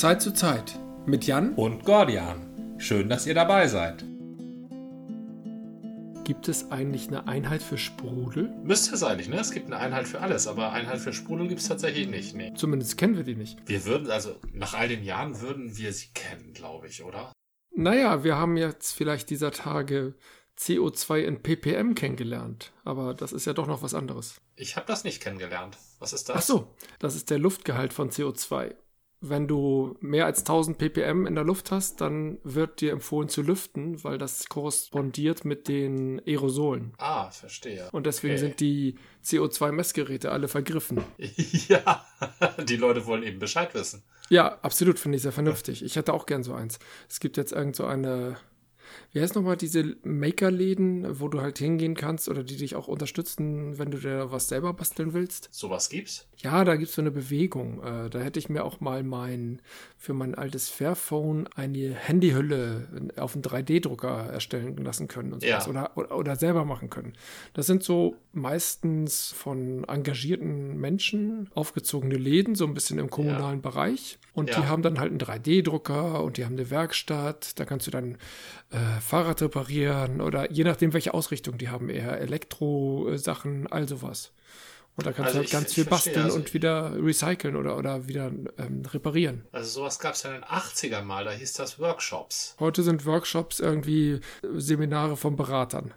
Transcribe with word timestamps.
Zeit 0.00 0.22
zu 0.22 0.32
Zeit 0.32 0.78
mit 1.04 1.26
Jan 1.26 1.54
und 1.54 1.84
Gordian. 1.84 2.74
Schön, 2.78 3.10
dass 3.10 3.26
ihr 3.26 3.34
dabei 3.34 3.68
seid. 3.68 4.02
Gibt 6.24 6.48
es 6.48 6.70
eigentlich 6.70 7.08
eine 7.08 7.28
Einheit 7.28 7.62
für 7.62 7.76
Sprudel? 7.76 8.52
Müsste 8.64 8.94
es 8.94 9.02
eigentlich, 9.02 9.28
ne? 9.28 9.38
Es 9.38 9.50
gibt 9.50 9.66
eine 9.66 9.76
Einheit 9.76 10.08
für 10.08 10.20
alles, 10.20 10.48
aber 10.48 10.72
Einheit 10.72 10.98
für 10.98 11.12
Sprudel 11.12 11.46
gibt 11.46 11.60
es 11.60 11.68
tatsächlich 11.68 12.08
nicht, 12.08 12.34
nee. 12.34 12.52
Zumindest 12.56 12.96
kennen 12.96 13.16
wir 13.16 13.22
die 13.22 13.36
nicht. 13.36 13.58
Wir 13.66 13.84
würden, 13.84 14.10
also 14.10 14.36
nach 14.52 14.74
all 14.74 14.88
den 14.88 15.04
Jahren 15.04 15.40
würden 15.40 15.76
wir 15.76 15.92
sie 15.92 16.08
kennen, 16.14 16.54
glaube 16.54 16.86
ich, 16.86 17.04
oder? 17.04 17.30
Naja, 17.74 18.24
wir 18.24 18.36
haben 18.36 18.56
jetzt 18.56 18.92
vielleicht 18.92 19.28
dieser 19.28 19.50
Tage 19.50 20.14
CO2 20.58 21.18
in 21.18 21.42
ppm 21.42 21.94
kennengelernt, 21.94 22.72
aber 22.84 23.14
das 23.14 23.32
ist 23.32 23.46
ja 23.46 23.52
doch 23.52 23.66
noch 23.66 23.82
was 23.82 23.94
anderes. 23.94 24.40
Ich 24.56 24.76
habe 24.76 24.86
das 24.86 25.04
nicht 25.04 25.22
kennengelernt. 25.22 25.76
Was 25.98 26.12
ist 26.12 26.28
das? 26.28 26.36
Ach 26.36 26.42
so, 26.42 26.74
das 26.98 27.14
ist 27.14 27.30
der 27.30 27.38
Luftgehalt 27.38 27.92
von 27.92 28.10
CO2 28.10 28.74
wenn 29.22 29.46
du 29.46 29.96
mehr 30.00 30.26
als 30.26 30.40
1000 30.40 30.76
ppm 30.76 31.26
in 31.26 31.36
der 31.36 31.44
Luft 31.44 31.70
hast, 31.70 32.00
dann 32.00 32.38
wird 32.42 32.80
dir 32.80 32.92
empfohlen 32.92 33.28
zu 33.28 33.40
lüften, 33.40 34.02
weil 34.02 34.18
das 34.18 34.48
korrespondiert 34.48 35.44
mit 35.44 35.68
den 35.68 36.20
Aerosolen. 36.26 36.92
Ah, 36.98 37.30
verstehe. 37.30 37.88
Und 37.92 38.06
deswegen 38.06 38.34
okay. 38.34 38.42
sind 38.42 38.60
die 38.60 38.96
CO2-Messgeräte 39.24 40.32
alle 40.32 40.48
vergriffen. 40.48 41.00
ja, 41.68 42.04
die 42.68 42.76
Leute 42.76 43.06
wollen 43.06 43.22
eben 43.22 43.38
Bescheid 43.38 43.72
wissen. 43.74 44.02
Ja, 44.28 44.58
absolut, 44.62 44.98
finde 44.98 45.16
ich 45.16 45.22
sehr 45.22 45.32
vernünftig. 45.32 45.84
Ich 45.84 45.96
hätte 45.96 46.12
auch 46.12 46.26
gern 46.26 46.42
so 46.42 46.52
eins. 46.52 46.80
Es 47.08 47.20
gibt 47.20 47.36
jetzt 47.36 47.52
irgend 47.52 47.76
so 47.76 47.84
eine 47.84 48.36
wie 49.12 49.20
heißt 49.20 49.34
nochmal 49.34 49.56
diese 49.56 49.96
Maker-Läden, 50.04 51.20
wo 51.20 51.28
du 51.28 51.40
halt 51.40 51.58
hingehen 51.58 51.94
kannst 51.94 52.28
oder 52.28 52.42
die 52.42 52.56
dich 52.56 52.74
auch 52.76 52.88
unterstützen, 52.88 53.78
wenn 53.78 53.90
du 53.90 53.98
dir 53.98 54.32
was 54.32 54.48
selber 54.48 54.72
basteln 54.72 55.12
willst? 55.12 55.48
Sowas 55.52 55.88
gibt's? 55.88 56.26
Ja, 56.38 56.64
da 56.64 56.76
gibt's 56.76 56.94
so 56.94 57.02
eine 57.02 57.10
Bewegung. 57.10 57.82
Äh, 57.82 58.10
da 58.10 58.18
hätte 58.18 58.38
ich 58.38 58.48
mir 58.48 58.64
auch 58.64 58.80
mal 58.80 59.02
mein, 59.02 59.60
für 59.96 60.12
mein 60.12 60.34
altes 60.34 60.68
Fairphone 60.68 61.48
eine 61.54 61.94
Handyhülle 61.94 63.10
auf 63.16 63.34
einen 63.34 63.42
3D-Drucker 63.42 64.26
erstellen 64.26 64.76
lassen 64.78 65.08
können 65.08 65.32
und 65.32 65.42
sowas. 65.42 65.66
Ja. 65.66 65.70
Oder, 65.70 65.96
oder, 65.96 66.16
oder 66.16 66.36
selber 66.36 66.64
machen 66.64 66.90
können. 66.90 67.12
Das 67.54 67.66
sind 67.66 67.82
so 67.84 68.16
meistens 68.32 69.32
von 69.32 69.84
engagierten 69.84 70.78
Menschen 70.78 71.48
aufgezogene 71.54 72.16
Läden, 72.16 72.54
so 72.54 72.66
ein 72.66 72.74
bisschen 72.74 72.98
im 72.98 73.10
kommunalen 73.10 73.60
ja. 73.62 73.70
Bereich. 73.70 74.18
Und 74.34 74.48
ja. 74.48 74.60
die 74.60 74.66
haben 74.66 74.82
dann 74.82 74.98
halt 74.98 75.10
einen 75.10 75.20
3D-Drucker 75.20 76.22
und 76.22 76.36
die 76.38 76.44
haben 76.44 76.54
eine 76.54 76.70
Werkstatt. 76.70 77.58
Da 77.58 77.64
kannst 77.64 77.86
du 77.86 77.90
dann 77.90 78.16
äh, 78.70 79.00
Fahrrad 79.00 79.42
reparieren 79.42 80.20
oder 80.20 80.50
je 80.50 80.64
nachdem, 80.64 80.94
welche 80.94 81.12
Ausrichtung 81.12 81.58
die 81.58 81.68
haben, 81.68 81.90
eher 81.90 82.18
Elektro-Sachen, 82.20 83.66
all 83.66 83.86
sowas. 83.88 84.32
Und 84.96 85.06
da 85.06 85.12
kannst 85.12 85.28
also 85.28 85.32
du 85.34 85.38
halt 85.38 85.46
ich, 85.46 85.52
ganz 85.52 85.74
viel 85.74 85.84
basteln 85.84 86.24
also 86.24 86.36
und 86.36 86.52
wieder 86.52 86.94
recyceln 87.02 87.56
oder, 87.56 87.78
oder 87.78 88.08
wieder 88.08 88.26
ähm, 88.58 88.82
reparieren. 88.92 89.46
Also 89.50 89.80
sowas 89.80 89.98
gab 89.98 90.14
es 90.14 90.22
ja 90.22 90.34
in 90.34 90.42
den 90.42 90.44
80er 90.44 91.02
mal, 91.02 91.24
da 91.24 91.30
hieß 91.30 91.54
das 91.54 91.78
Workshops. 91.78 92.56
Heute 92.60 92.82
sind 92.82 93.06
Workshops 93.06 93.58
irgendwie 93.58 94.20
Seminare 94.54 95.16
von 95.16 95.36
Beratern. 95.36 95.94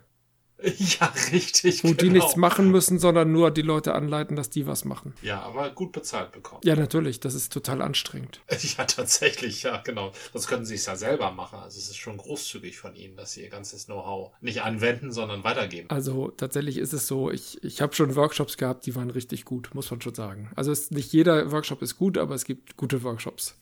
Ja, 0.99 1.13
richtig. 1.31 1.83
Wo 1.83 1.89
genau. 1.89 1.99
die 1.99 2.09
nichts 2.09 2.35
machen 2.35 2.71
müssen, 2.71 2.99
sondern 2.99 3.31
nur 3.31 3.51
die 3.51 3.61
Leute 3.61 3.93
anleiten, 3.93 4.35
dass 4.35 4.49
die 4.49 4.67
was 4.67 4.85
machen. 4.85 5.13
Ja, 5.21 5.41
aber 5.41 5.69
gut 5.71 5.91
bezahlt 5.91 6.31
bekommen. 6.31 6.61
Ja, 6.63 6.75
natürlich. 6.75 7.19
Das 7.19 7.33
ist 7.33 7.51
total 7.51 7.81
anstrengend. 7.81 8.41
Ja, 8.77 8.85
tatsächlich, 8.85 9.63
ja, 9.63 9.77
genau. 9.77 10.11
Das 10.33 10.47
können 10.47 10.65
sie 10.65 10.75
es 10.75 10.85
ja 10.87 10.95
selber 10.95 11.31
machen. 11.31 11.59
Also 11.59 11.77
es 11.77 11.89
ist 11.89 11.97
schon 11.97 12.17
großzügig 12.17 12.77
von 12.77 12.95
ihnen, 12.95 13.15
dass 13.15 13.33
sie 13.33 13.43
ihr 13.43 13.49
ganzes 13.49 13.85
Know-how 13.85 14.31
nicht 14.41 14.63
anwenden, 14.63 15.11
sondern 15.11 15.43
weitergeben. 15.43 15.89
Also 15.89 16.29
tatsächlich 16.29 16.77
ist 16.77 16.91
es 16.91 17.07
so, 17.07 17.29
ich, 17.29 17.63
ich 17.63 17.81
habe 17.81 17.93
schon 17.93 18.15
Workshops 18.15 18.57
gehabt, 18.57 18.85
die 18.85 18.95
waren 18.95 19.11
richtig 19.11 19.45
gut, 19.45 19.69
muss 19.73 19.91
man 19.91 20.01
schon 20.01 20.15
sagen. 20.15 20.51
Also 20.55 20.71
es, 20.71 20.89
nicht 20.89 21.13
jeder 21.13 21.51
Workshop 21.51 21.81
ist 21.83 21.97
gut, 21.97 22.17
aber 22.17 22.33
es 22.33 22.43
gibt 22.43 22.75
gute 22.75 23.03
Workshops. 23.03 23.55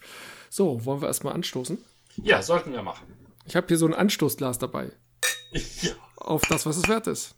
So, 0.49 0.85
wollen 0.85 1.01
wir 1.01 1.07
erstmal 1.07 1.33
anstoßen? 1.33 1.77
Ja, 2.23 2.41
sollten 2.41 2.71
wir 2.71 2.81
machen. 2.81 3.05
Ich 3.45 3.55
habe 3.55 3.67
hier 3.67 3.77
so 3.77 3.85
ein 3.85 3.93
Anstoßglas 3.93 4.57
dabei. 4.59 4.91
Ja. 5.81 5.91
Auf 6.17 6.43
das, 6.43 6.65
was 6.65 6.77
es 6.77 6.87
wert 6.87 7.07
ist. 7.07 7.35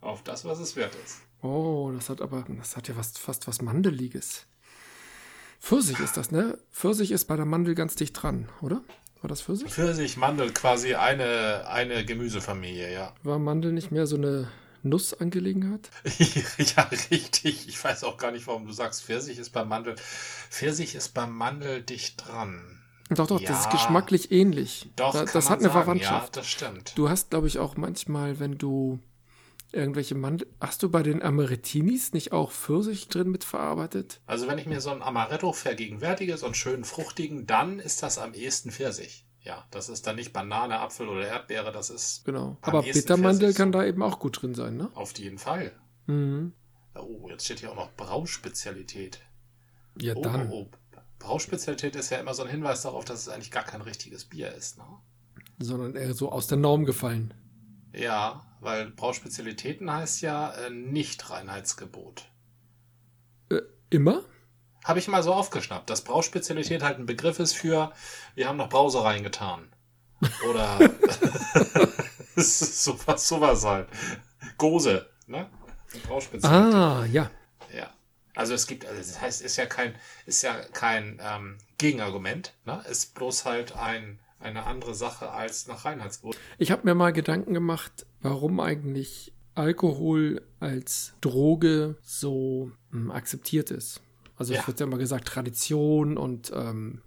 Auf 0.00 0.22
das, 0.22 0.44
was 0.44 0.58
es 0.58 0.76
wert 0.76 0.94
ist. 1.04 1.18
Oh, 1.42 1.90
das 1.94 2.08
hat 2.08 2.20
aber, 2.20 2.44
das 2.48 2.76
hat 2.76 2.88
ja 2.88 2.96
was, 2.96 3.16
fast 3.16 3.46
was 3.48 3.62
Mandeliges. 3.62 4.46
Pfirsich 5.60 5.98
ist 6.00 6.16
das, 6.16 6.30
ne? 6.30 6.58
Pfirsich 6.72 7.10
ist 7.10 7.26
bei 7.26 7.36
der 7.36 7.44
Mandel 7.44 7.74
ganz 7.74 7.94
dicht 7.94 8.20
dran, 8.20 8.48
oder? 8.62 8.82
War 9.20 9.28
das 9.28 9.42
Pfirsich? 9.42 9.70
Pfirsich, 9.70 10.16
Mandel, 10.16 10.52
quasi 10.52 10.94
eine, 10.94 11.66
eine 11.68 12.04
Gemüsefamilie, 12.04 12.92
ja. 12.92 13.14
War 13.22 13.38
Mandel 13.38 13.72
nicht 13.72 13.90
mehr 13.90 14.06
so 14.06 14.16
eine 14.16 14.48
Nussangelegenheit? 14.82 15.90
ja, 16.76 16.82
richtig. 17.10 17.68
Ich 17.68 17.82
weiß 17.82 18.04
auch 18.04 18.16
gar 18.16 18.32
nicht, 18.32 18.46
warum 18.46 18.66
du 18.66 18.72
sagst, 18.72 19.02
Pfirsich 19.02 19.38
ist 19.38 19.50
beim 19.50 19.68
Mandel. 19.68 19.96
Pfirsich 19.96 20.94
ist 20.94 21.10
beim 21.10 21.36
Mandel 21.36 21.82
dicht 21.82 22.26
dran. 22.26 22.79
Doch, 23.10 23.26
doch, 23.26 23.40
ja, 23.40 23.48
das 23.48 23.62
ist 23.62 23.70
geschmacklich 23.70 24.30
ähnlich. 24.30 24.88
Doch, 24.96 25.12
da, 25.12 25.24
das 25.24 25.50
hat 25.50 25.58
eine 25.58 25.68
sagen. 25.68 25.72
Verwandtschaft. 25.72 26.36
Ja, 26.36 26.42
das 26.42 26.48
stimmt. 26.48 26.92
Du 26.96 27.08
hast, 27.08 27.30
glaube 27.30 27.48
ich, 27.48 27.58
auch 27.58 27.76
manchmal, 27.76 28.38
wenn 28.38 28.56
du 28.56 29.00
irgendwelche 29.72 30.14
Mandel. 30.14 30.48
Hast 30.60 30.82
du 30.82 30.90
bei 30.90 31.02
den 31.02 31.22
Amaretinis 31.22 32.12
nicht 32.12 32.32
auch 32.32 32.52
Pfirsich 32.52 33.08
drin 33.08 33.30
mitverarbeitet? 33.30 34.20
Also, 34.26 34.46
wenn 34.46 34.58
ich 34.58 34.66
mir 34.66 34.80
so 34.80 34.90
einen 34.90 35.02
Amaretto 35.02 35.52
vergegenwärtige, 35.52 36.36
so 36.36 36.46
einen 36.46 36.54
schönen 36.54 36.84
fruchtigen, 36.84 37.46
dann 37.46 37.80
ist 37.80 38.02
das 38.02 38.18
am 38.18 38.32
ehesten 38.32 38.70
Pfirsich. 38.70 39.26
Ja, 39.42 39.66
das 39.70 39.88
ist 39.88 40.06
dann 40.06 40.16
nicht 40.16 40.32
Banane, 40.32 40.80
Apfel 40.80 41.08
oder 41.08 41.26
Erdbeere, 41.26 41.72
das 41.72 41.90
ist. 41.90 42.24
Genau. 42.24 42.58
Aber 42.60 42.82
Bittermandel 42.82 43.54
kann 43.54 43.72
da 43.72 43.84
eben 43.84 44.02
auch 44.02 44.18
gut 44.18 44.42
drin 44.42 44.54
sein, 44.54 44.76
ne? 44.76 44.90
Auf 44.94 45.16
jeden 45.18 45.38
Fall. 45.38 45.72
Mhm. 46.06 46.52
Oh, 46.94 47.28
jetzt 47.28 47.44
steht 47.44 47.60
hier 47.60 47.70
auch 47.72 47.76
noch 47.76 47.92
Brauspezialität. 47.96 49.20
Ja, 49.98 50.14
oh, 50.14 50.22
dann. 50.22 50.50
Oh, 50.50 50.68
oh. 50.70 50.76
Brauspezialität 51.20 51.94
ist 51.94 52.10
ja 52.10 52.18
immer 52.18 52.34
so 52.34 52.42
ein 52.42 52.48
Hinweis 52.48 52.82
darauf, 52.82 53.04
dass 53.04 53.20
es 53.20 53.28
eigentlich 53.28 53.52
gar 53.52 53.62
kein 53.62 53.82
richtiges 53.82 54.24
Bier 54.24 54.52
ist. 54.52 54.78
Ne? 54.78 54.84
Sondern 55.60 55.94
eher 55.94 56.14
so 56.14 56.32
aus 56.32 56.48
der 56.48 56.58
Norm 56.58 56.84
gefallen. 56.84 57.32
Ja, 57.92 58.42
weil 58.60 58.90
Brauspezialitäten 58.90 59.92
heißt 59.92 60.22
ja 60.22 60.50
äh, 60.52 60.70
Nicht-Reinheitsgebot. 60.70 62.24
Äh, 63.50 63.60
immer? 63.90 64.24
Habe 64.84 64.98
ich 64.98 65.08
mal 65.08 65.22
so 65.22 65.34
aufgeschnappt, 65.34 65.90
dass 65.90 66.02
Brauspezialität 66.02 66.82
halt 66.82 66.98
ein 66.98 67.06
Begriff 67.06 67.38
ist 67.38 67.52
für, 67.52 67.92
wir 68.34 68.48
haben 68.48 68.56
noch 68.56 68.70
Brause 68.70 69.04
reingetan. 69.04 69.68
Oder 70.48 70.78
sowas, 72.36 73.28
sowas 73.28 73.64
halt. 73.64 73.88
Gose, 74.56 75.06
ne? 75.26 75.50
Brauspezialität. 76.06 76.74
Ah, 76.74 77.04
ja. 77.04 77.30
Also 78.40 78.54
es 78.54 78.66
gibt, 78.66 78.86
also 78.86 78.98
das 78.98 79.20
heißt, 79.20 79.42
ist 79.42 79.58
ja 79.58 79.66
kein, 79.66 79.94
ist 80.24 80.40
ja 80.40 80.54
kein 80.72 81.20
ähm, 81.22 81.58
Gegenargument, 81.76 82.54
ne? 82.64 82.82
Ist 82.90 83.14
bloß 83.14 83.44
halt 83.44 83.76
ein, 83.76 84.18
eine 84.38 84.64
andere 84.64 84.94
Sache 84.94 85.30
als 85.30 85.66
nach 85.66 85.84
Reinheitsgebot. 85.84 86.38
Ich 86.56 86.70
habe 86.70 86.86
mir 86.86 86.94
mal 86.94 87.12
Gedanken 87.12 87.52
gemacht, 87.52 88.06
warum 88.22 88.58
eigentlich 88.58 89.34
Alkohol 89.54 90.40
als 90.58 91.12
Droge 91.20 91.98
so 92.00 92.72
ähm, 92.94 93.10
akzeptiert 93.10 93.70
ist. 93.70 94.00
Also 94.36 94.54
es 94.54 94.66
wird 94.66 94.80
ja 94.80 94.86
immer 94.86 94.96
gesagt, 94.96 95.28
Tradition 95.28 96.16
und 96.16 96.50
ähm, 96.54 97.02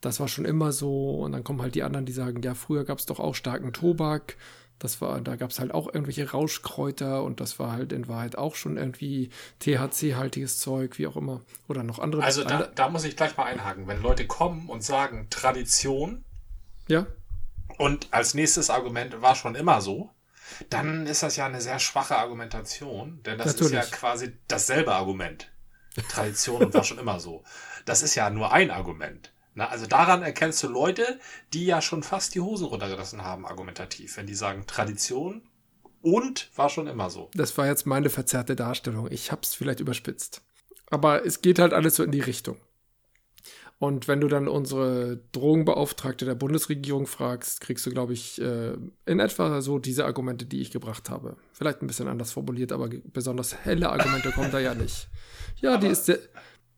das 0.00 0.20
war 0.20 0.28
schon 0.28 0.44
immer 0.44 0.70
so. 0.70 1.22
Und 1.22 1.32
dann 1.32 1.42
kommen 1.42 1.60
halt 1.60 1.74
die 1.74 1.82
anderen, 1.82 2.06
die 2.06 2.12
sagen, 2.12 2.40
ja, 2.40 2.54
früher 2.54 2.84
gab 2.84 3.00
es 3.00 3.06
doch 3.06 3.18
auch 3.18 3.34
starken 3.34 3.72
Tobak 3.72 4.36
das 4.82 5.00
war, 5.00 5.20
da 5.20 5.36
gab 5.36 5.50
es 5.50 5.60
halt 5.60 5.72
auch 5.72 5.86
irgendwelche 5.86 6.28
Rauschkräuter 6.28 7.22
und 7.22 7.38
das 7.38 7.60
war 7.60 7.70
halt 7.70 7.92
in 7.92 8.08
Wahrheit 8.08 8.36
auch 8.36 8.56
schon 8.56 8.76
irgendwie 8.76 9.30
THC-haltiges 9.60 10.58
Zeug, 10.58 10.98
wie 10.98 11.06
auch 11.06 11.14
immer. 11.14 11.40
Oder 11.68 11.84
noch 11.84 12.00
andere. 12.00 12.24
Also 12.24 12.42
da, 12.42 12.64
da 12.64 12.88
muss 12.88 13.04
ich 13.04 13.16
gleich 13.16 13.36
mal 13.36 13.44
einhaken. 13.44 13.86
Wenn 13.86 14.02
Leute 14.02 14.26
kommen 14.26 14.68
und 14.68 14.82
sagen 14.82 15.28
Tradition. 15.30 16.24
Ja. 16.88 17.06
Und 17.78 18.08
als 18.10 18.34
nächstes 18.34 18.70
Argument 18.70 19.22
war 19.22 19.36
schon 19.36 19.54
immer 19.54 19.80
so, 19.80 20.10
dann 20.68 21.06
ist 21.06 21.22
das 21.22 21.36
ja 21.36 21.46
eine 21.46 21.60
sehr 21.60 21.78
schwache 21.78 22.16
Argumentation, 22.16 23.22
denn 23.22 23.38
das 23.38 23.46
Natürlich. 23.46 23.72
ist 23.74 23.90
ja 23.90 23.96
quasi 23.96 24.36
dasselbe 24.48 24.92
Argument. 24.92 25.48
Tradition 26.08 26.64
und 26.64 26.74
war 26.74 26.82
schon 26.82 26.98
immer 26.98 27.20
so. 27.20 27.44
Das 27.84 28.02
ist 28.02 28.16
ja 28.16 28.30
nur 28.30 28.52
ein 28.52 28.72
Argument. 28.72 29.32
Na, 29.54 29.68
also 29.68 29.86
daran 29.86 30.22
erkennst 30.22 30.62
du 30.62 30.68
Leute, 30.68 31.20
die 31.52 31.66
ja 31.66 31.82
schon 31.82 32.02
fast 32.02 32.34
die 32.34 32.40
Hosen 32.40 32.66
runtergelassen 32.66 33.22
haben, 33.22 33.46
argumentativ, 33.46 34.16
wenn 34.16 34.26
die 34.26 34.34
sagen 34.34 34.66
Tradition 34.66 35.42
und 36.00 36.50
war 36.56 36.68
schon 36.68 36.86
immer 36.86 37.10
so. 37.10 37.30
Das 37.34 37.56
war 37.58 37.66
jetzt 37.66 37.86
meine 37.86 38.10
verzerrte 38.10 38.56
Darstellung. 38.56 39.08
Ich 39.10 39.30
hab's 39.30 39.54
vielleicht 39.54 39.80
überspitzt. 39.80 40.42
Aber 40.90 41.24
es 41.24 41.42
geht 41.42 41.58
halt 41.58 41.72
alles 41.72 41.96
so 41.96 42.02
in 42.02 42.10
die 42.10 42.20
Richtung. 42.20 42.56
Und 43.78 44.06
wenn 44.06 44.20
du 44.20 44.28
dann 44.28 44.46
unsere 44.46 45.18
Drogenbeauftragte 45.32 46.24
der 46.24 46.36
Bundesregierung 46.36 47.08
fragst, 47.08 47.60
kriegst 47.60 47.84
du, 47.84 47.90
glaube 47.90 48.12
ich, 48.12 48.40
äh, 48.40 48.74
in 49.06 49.18
etwa 49.18 49.60
so 49.60 49.80
diese 49.80 50.04
Argumente, 50.04 50.46
die 50.46 50.60
ich 50.60 50.70
gebracht 50.70 51.10
habe. 51.10 51.36
Vielleicht 51.52 51.82
ein 51.82 51.88
bisschen 51.88 52.06
anders 52.06 52.30
formuliert, 52.30 52.70
aber 52.70 52.88
besonders 53.12 53.56
helle 53.56 53.90
Argumente 53.90 54.30
kommen 54.30 54.52
da 54.52 54.60
ja 54.60 54.74
nicht. 54.74 55.08
Ja, 55.60 55.74
aber 55.74 55.80
die 55.80 55.92
ist 55.92 56.06
sehr, 56.06 56.20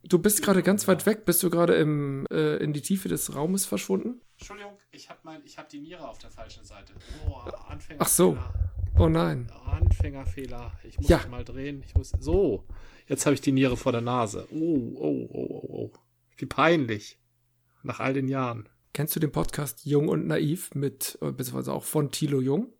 Du 0.06 0.18
bist 0.18 0.42
gerade 0.42 0.62
ganz 0.62 0.86
weit 0.86 1.06
weg. 1.06 1.24
Bist 1.24 1.42
du 1.42 1.50
gerade 1.50 1.74
im, 1.74 2.26
äh, 2.30 2.56
in 2.56 2.72
die 2.72 2.82
Tiefe 2.82 3.08
des 3.08 3.34
Raumes 3.34 3.64
verschwunden? 3.64 4.20
Entschuldigung, 4.38 4.76
ich 4.90 5.08
habe 5.08 5.20
hab 5.56 5.68
die 5.68 5.80
Niere 5.80 6.06
auf 6.08 6.18
der 6.18 6.30
falschen 6.30 6.64
Seite. 6.64 6.92
Oh, 7.26 7.34
Anfängerfehler. 7.34 7.98
Ach 8.00 8.08
so. 8.08 8.38
Oh 8.98 9.08
nein. 9.08 9.50
Anfängerfehler. 9.64 10.72
Ich 10.84 10.98
muss 10.98 11.08
ja. 11.08 11.20
mal 11.30 11.44
drehen. 11.44 11.82
Ich 11.84 11.94
muss. 11.94 12.12
So. 12.20 12.64
Jetzt 13.06 13.24
habe 13.26 13.34
ich 13.34 13.40
die 13.40 13.52
Niere 13.52 13.76
vor 13.76 13.92
der 13.92 14.02
Nase. 14.02 14.46
Oh, 14.52 14.92
oh, 14.96 15.28
oh, 15.30 15.48
oh, 15.50 15.66
oh. 15.68 15.92
Wie 16.36 16.46
peinlich. 16.46 17.18
nach 17.82 18.00
all 18.00 18.14
den 18.14 18.28
Jahren. 18.28 18.68
Kennst 18.92 19.16
du 19.16 19.20
den 19.20 19.32
Podcast 19.32 19.84
Jung 19.84 20.08
und 20.08 20.26
Naiv 20.26 20.74
mit, 20.74 21.18
äh, 21.20 21.32
beziehungsweise 21.32 21.72
auch 21.72 21.84
von 21.84 22.10
Thilo 22.10 22.40
Jung? 22.40 22.72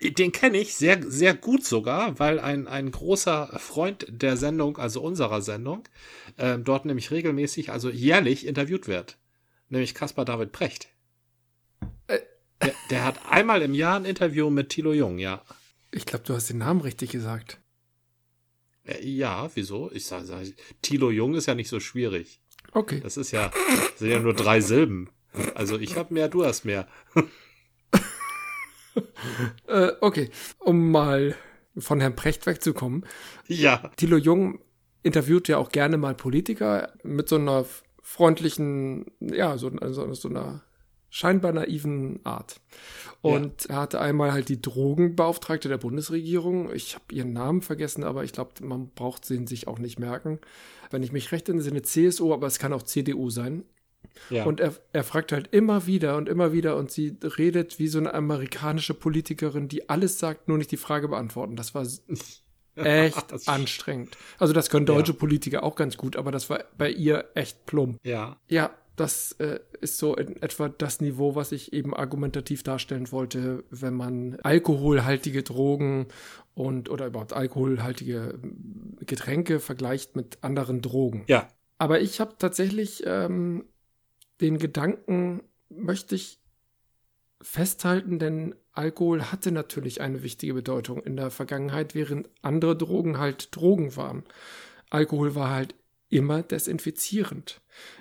Den 0.00 0.32
kenne 0.32 0.58
ich 0.58 0.74
sehr, 0.74 1.02
sehr 1.02 1.34
gut 1.34 1.64
sogar, 1.64 2.18
weil 2.18 2.40
ein, 2.40 2.68
ein 2.68 2.90
großer 2.90 3.58
Freund 3.58 4.06
der 4.08 4.36
Sendung, 4.36 4.78
also 4.78 5.00
unserer 5.00 5.42
Sendung, 5.42 5.84
äh, 6.36 6.58
dort 6.58 6.84
nämlich 6.84 7.10
regelmäßig, 7.10 7.70
also 7.70 7.90
jährlich 7.90 8.46
interviewt 8.46 8.88
wird. 8.88 9.18
Nämlich 9.68 9.94
Caspar 9.94 10.24
David 10.24 10.52
Precht. 10.52 10.88
Äh. 12.06 12.20
Der, 12.60 12.74
der, 12.90 13.04
hat 13.04 13.18
einmal 13.28 13.60
im 13.62 13.74
Jahr 13.74 13.96
ein 13.96 14.04
Interview 14.04 14.48
mit 14.48 14.68
Thilo 14.68 14.92
Jung, 14.92 15.18
ja. 15.18 15.42
Ich 15.90 16.06
glaube, 16.06 16.24
du 16.24 16.34
hast 16.34 16.48
den 16.48 16.58
Namen 16.58 16.80
richtig 16.80 17.10
gesagt. 17.10 17.58
Äh, 18.84 19.04
ja, 19.04 19.50
wieso? 19.54 19.90
Ich 19.92 20.06
sage, 20.06 20.26
sag, 20.26 20.46
Thilo 20.80 21.10
Jung 21.10 21.34
ist 21.34 21.46
ja 21.46 21.54
nicht 21.54 21.68
so 21.68 21.80
schwierig. 21.80 22.40
Okay. 22.72 23.00
Das 23.00 23.16
ist 23.16 23.32
ja, 23.32 23.50
das 23.90 23.98
sind 23.98 24.10
ja 24.10 24.20
nur 24.20 24.34
drei 24.34 24.60
Silben. 24.60 25.10
Also 25.54 25.78
ich 25.78 25.96
habe 25.96 26.14
mehr, 26.14 26.28
du 26.28 26.44
hast 26.44 26.64
mehr. 26.64 26.88
äh, 29.66 29.92
okay, 30.00 30.30
um 30.58 30.90
mal 30.90 31.34
von 31.76 32.00
Herrn 32.00 32.16
Precht 32.16 32.46
wegzukommen. 32.46 33.06
Ja. 33.46 33.90
Thilo 33.96 34.16
Jung 34.16 34.60
interviewt 35.02 35.48
ja 35.48 35.58
auch 35.58 35.70
gerne 35.70 35.96
mal 35.96 36.14
Politiker 36.14 36.92
mit 37.02 37.28
so 37.28 37.36
einer 37.36 37.64
freundlichen, 38.02 39.06
ja, 39.20 39.56
so, 39.58 39.70
so, 39.90 40.12
so 40.14 40.28
einer 40.28 40.62
scheinbar 41.08 41.52
naiven 41.52 42.20
Art. 42.24 42.60
Und 43.20 43.64
ja. 43.64 43.70
er 43.70 43.80
hatte 43.82 44.00
einmal 44.00 44.32
halt 44.32 44.48
die 44.48 44.60
Drogenbeauftragte 44.60 45.68
der 45.68 45.78
Bundesregierung. 45.78 46.72
Ich 46.72 46.94
habe 46.94 47.04
ihren 47.12 47.32
Namen 47.32 47.62
vergessen, 47.62 48.02
aber 48.02 48.24
ich 48.24 48.32
glaube, 48.32 48.52
man 48.62 48.90
braucht 48.94 49.24
sie 49.24 49.46
sich 49.46 49.68
auch 49.68 49.78
nicht 49.78 49.98
merken. 49.98 50.40
Wenn 50.90 51.02
ich 51.02 51.12
mich 51.12 51.30
recht 51.30 51.48
entsinne, 51.48 51.82
CSU, 51.82 52.32
aber 52.32 52.46
es 52.46 52.58
kann 52.58 52.72
auch 52.72 52.82
CDU 52.82 53.30
sein. 53.30 53.64
Ja. 54.30 54.44
Und 54.44 54.60
er, 54.60 54.74
er 54.92 55.04
fragt 55.04 55.32
halt 55.32 55.48
immer 55.52 55.86
wieder 55.86 56.16
und 56.16 56.28
immer 56.28 56.52
wieder 56.52 56.76
und 56.76 56.90
sie 56.90 57.16
redet 57.22 57.78
wie 57.78 57.88
so 57.88 57.98
eine 57.98 58.14
amerikanische 58.14 58.94
Politikerin, 58.94 59.68
die 59.68 59.88
alles 59.88 60.18
sagt, 60.18 60.48
nur 60.48 60.58
nicht 60.58 60.70
die 60.70 60.76
Frage 60.76 61.08
beantworten. 61.08 61.56
Das 61.56 61.74
war 61.74 61.86
echt 62.76 63.48
anstrengend. 63.48 64.16
Also 64.38 64.52
das 64.52 64.70
können 64.70 64.86
deutsche 64.86 65.12
ja. 65.12 65.18
Politiker 65.18 65.62
auch 65.62 65.76
ganz 65.76 65.96
gut, 65.96 66.16
aber 66.16 66.30
das 66.30 66.48
war 66.50 66.64
bei 66.76 66.90
ihr 66.90 67.26
echt 67.34 67.66
plump. 67.66 67.98
Ja. 68.04 68.36
Ja, 68.48 68.70
das 68.96 69.32
äh, 69.32 69.58
ist 69.80 69.98
so 69.98 70.14
in 70.16 70.40
etwa 70.42 70.68
das 70.68 71.00
Niveau, 71.00 71.34
was 71.34 71.52
ich 71.52 71.72
eben 71.72 71.94
argumentativ 71.94 72.62
darstellen 72.62 73.10
wollte, 73.10 73.64
wenn 73.70 73.94
man 73.94 74.38
alkoholhaltige 74.42 75.42
Drogen 75.42 76.06
und 76.54 76.90
oder 76.90 77.06
überhaupt 77.06 77.32
alkoholhaltige 77.32 78.38
Getränke 79.00 79.60
vergleicht 79.60 80.14
mit 80.14 80.38
anderen 80.42 80.82
Drogen. 80.82 81.24
Ja. 81.26 81.48
Aber 81.78 82.00
ich 82.00 82.20
habe 82.20 82.34
tatsächlich 82.38 83.02
ähm, 83.06 83.64
den 84.42 84.58
Gedanken 84.58 85.42
möchte 85.70 86.14
ich 86.14 86.40
festhalten, 87.40 88.18
denn 88.18 88.54
Alkohol 88.72 89.30
hatte 89.32 89.52
natürlich 89.52 90.00
eine 90.00 90.22
wichtige 90.22 90.54
Bedeutung 90.54 91.02
in 91.02 91.16
der 91.16 91.30
Vergangenheit, 91.30 91.94
während 91.94 92.28
andere 92.42 92.76
Drogen 92.76 93.18
halt 93.18 93.54
Drogen 93.54 93.96
waren. 93.96 94.24
Alkohol 94.90 95.34
war 95.34 95.50
halt 95.50 95.74
immer 96.08 96.42
desinfizierend. 96.42 97.60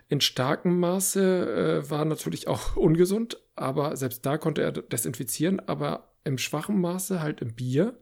In 0.10 0.22
starkem 0.22 0.80
Maße 0.80 1.84
äh, 1.86 1.90
war 1.90 2.06
natürlich 2.06 2.48
auch 2.48 2.76
ungesund, 2.78 3.40
aber 3.56 3.96
selbst 3.96 4.26
da 4.26 4.38
konnte 4.38 4.62
er 4.62 4.72
desinfizieren, 4.72 5.60
aber 5.60 6.14
im 6.24 6.38
schwachen 6.38 6.80
Maße, 6.80 7.22
halt 7.22 7.42
im 7.42 7.54
Bier, 7.54 7.98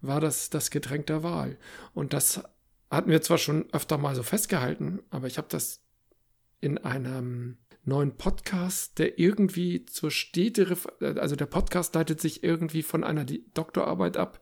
war 0.00 0.20
das 0.20 0.50
das 0.50 0.70
Getränk 0.70 1.06
der 1.06 1.22
Wahl. 1.22 1.58
Und 1.92 2.12
das 2.12 2.42
hatten 2.90 3.10
wir 3.10 3.20
zwar 3.22 3.38
schon 3.38 3.66
öfter 3.72 3.98
mal 3.98 4.14
so 4.14 4.22
festgehalten, 4.22 5.00
aber 5.10 5.26
ich 5.26 5.38
habe 5.38 5.48
das 5.50 5.82
in 6.60 6.78
einem 6.78 7.58
neuen 7.84 8.16
Podcast, 8.16 8.98
der 8.98 9.18
irgendwie 9.18 9.84
zur 9.86 10.10
Städte, 10.10 10.76
also 11.00 11.36
der 11.36 11.46
Podcast 11.46 11.94
leitet 11.94 12.20
sich 12.20 12.44
irgendwie 12.44 12.82
von 12.82 13.02
einer 13.04 13.24
Doktorarbeit 13.24 14.16
ab, 14.16 14.40